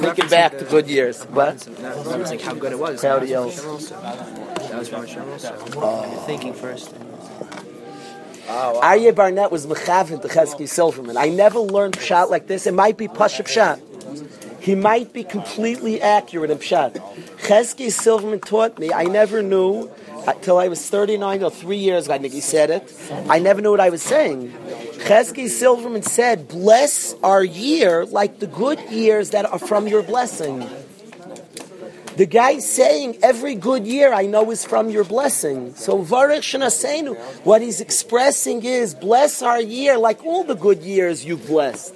[0.00, 1.24] thinking back to good years.
[1.24, 1.56] What?
[1.56, 3.02] Referencing how good it was.
[3.02, 3.18] How
[4.68, 5.48] That was you- from Hashem also.
[5.48, 6.10] That was from Hashem also.
[6.12, 6.94] You're thinking first.
[8.50, 11.16] Ah, Aryeh Barnett was mechavin to Chesky Silverman.
[11.16, 12.66] I never learned pshat like this.
[12.66, 13.80] It might be pasha pshat.
[14.60, 16.94] He might be completely accurate in pshat.
[17.42, 18.90] Chesky Silverman taught me.
[18.92, 19.90] I never knew
[20.26, 22.14] uh, until I was 39 or three years ago.
[22.14, 22.92] I think he said it.
[23.28, 24.50] I never knew what I was saying.
[25.06, 30.66] Chesky Silverman said, "Bless our year like the good years that are from your blessing."
[32.18, 35.76] The guy saying every good year I know is from your blessing.
[35.76, 41.24] So Varech Shanasenu, what he's expressing is bless our year like all the good years
[41.24, 41.94] you've blessed.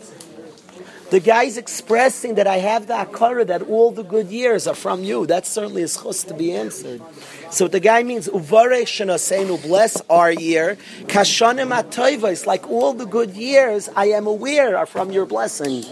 [1.10, 5.02] The guy's expressing that I have the akara that all the good years are from
[5.02, 5.26] you.
[5.26, 7.02] That certainly is chus to be answered.
[7.50, 10.78] So the guy means uvarech shenasenu, bless our year.
[11.06, 15.82] Kashanim atoivos, like all the good years I am aware are from your blessing.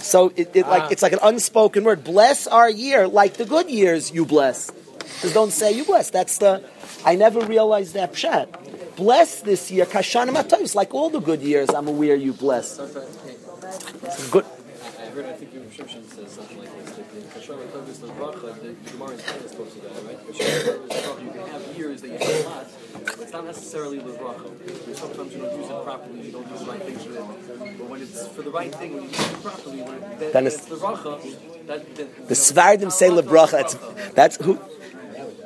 [0.00, 0.88] So it, it like ah.
[0.90, 2.04] it's like an unspoken word.
[2.04, 4.70] Bless our year, like the good years you bless.
[5.20, 6.10] Just don't say you bless.
[6.10, 6.64] That's the.
[7.04, 8.96] I never realized that pshat.
[8.96, 12.78] Bless this year, kashanim atoivos, like all the good years I'm aware you bless.
[14.30, 14.44] Good.
[14.98, 16.17] I heard, I think your Shimshon says something like
[17.48, 17.58] this.
[17.58, 20.18] Like the Kasher Tovis Lebracha, the Gemara in Tana spoke to that, right?
[21.24, 24.96] You can have years that you do a lot, but it's not necessarily Lebracha.
[24.96, 27.78] Sometimes you don't use it properly, you don't do the right things with it.
[27.78, 30.32] But when it's for the right thing, when you use it properly, when it, then,
[30.32, 33.50] Then it's it's- Lebracha, that, that, The Svardim say lebracha.
[33.52, 33.74] That's
[34.14, 34.58] that's who.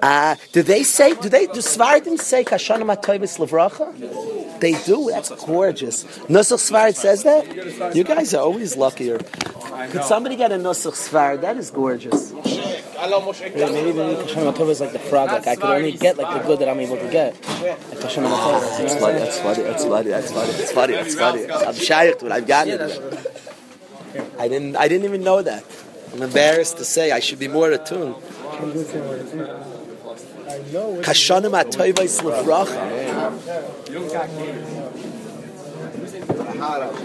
[0.03, 1.15] Uh, do they say?
[1.15, 1.47] Do they?
[1.47, 4.59] Do Svardim say kashanim atovis levracha?
[4.59, 5.11] They do.
[5.11, 6.05] That's gorgeous.
[6.29, 7.95] Nusach Svard says that.
[7.95, 9.19] You guys are always luckier.
[9.19, 11.43] Could somebody get a Nusach Svard?
[11.43, 12.33] That is gorgeous.
[12.33, 15.31] Yeah, maybe the Matov is like the frog.
[15.31, 17.35] Like I could only get like the good that I'm able to get.
[17.61, 18.79] Like Hashem Matov.
[18.81, 19.63] You know what I'm That's funny.
[19.63, 20.11] That's funny.
[20.11, 20.53] That's funny.
[20.53, 20.93] That's funny.
[20.93, 21.43] That's funny.
[21.45, 21.67] That's funny.
[21.67, 22.33] I'm shy to it.
[22.33, 23.43] I've gotten it.
[24.39, 24.77] I didn't.
[24.77, 25.65] I didn't even know that.
[26.13, 27.13] I'm embarrassed to say.
[27.13, 28.17] I should be more attuned.
[30.73, 31.53] Kashanim.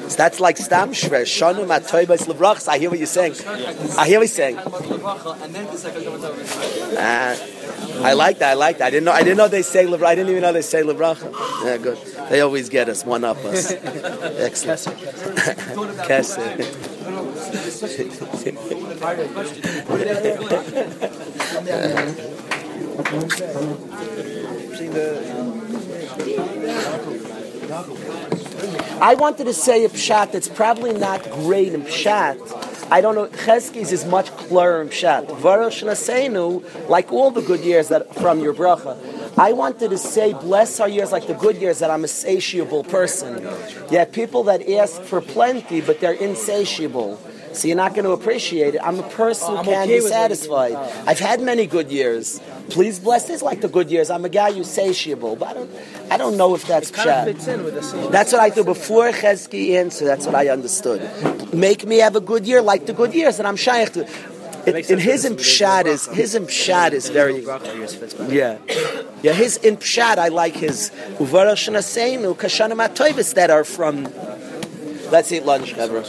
[0.07, 1.23] So that's like stam shver.
[1.23, 2.67] Shanim atovis levrachas.
[2.67, 3.33] I hear what you're saying.
[3.97, 4.57] I hear what you're saying.
[4.57, 7.35] Lebracha, and then it's like a Yom Uh,
[8.05, 8.51] I like that.
[8.51, 8.85] I like that.
[8.87, 9.13] I didn't know.
[9.13, 10.05] I didn't know they say levracha.
[10.05, 11.33] I didn't even know they say levracha.
[11.65, 11.97] Yeah, good.
[12.29, 13.71] They always get us one up us.
[13.71, 14.81] Excellent.
[16.07, 16.43] Kesser.
[28.99, 32.89] I wanted to say a pshat that's probably not great in pshat.
[32.89, 33.27] I don't know.
[33.27, 35.27] Cheskis is much clearer in pshat.
[35.41, 38.97] Varosh Naseinu, like all the good years that from your bracha.
[39.37, 42.83] I wanted to say, bless our years like the good years that I'm a satiable
[42.83, 43.47] person.
[43.91, 47.19] Yeah, people that ask for plenty, but they're insatiable.
[47.57, 48.81] So you're not going to appreciate it.
[48.83, 50.35] I'm a person who I'm can okay be with what you do.
[50.35, 50.75] satisfied.
[51.07, 52.39] I've had many good years.
[52.69, 54.11] Please bless this like the good years.
[54.11, 55.71] I'm a guy who's satiable, but I don't,
[56.11, 57.25] I don't know if that's pshat.
[57.25, 58.11] fits in with the same.
[58.11, 60.05] That's what I do before Chesky answer.
[60.05, 61.01] That's what I understood.
[61.53, 64.07] Make me have a good year like the good years that I'm shaykh to.
[64.67, 67.39] In, in his in pshat is his in pshat is very
[68.27, 68.57] yeah
[69.23, 74.07] yeah his in pshat I like his uvara shnaseinu kashanim atoyvis that are from.
[75.11, 76.03] Let's eat lunch, Hebra.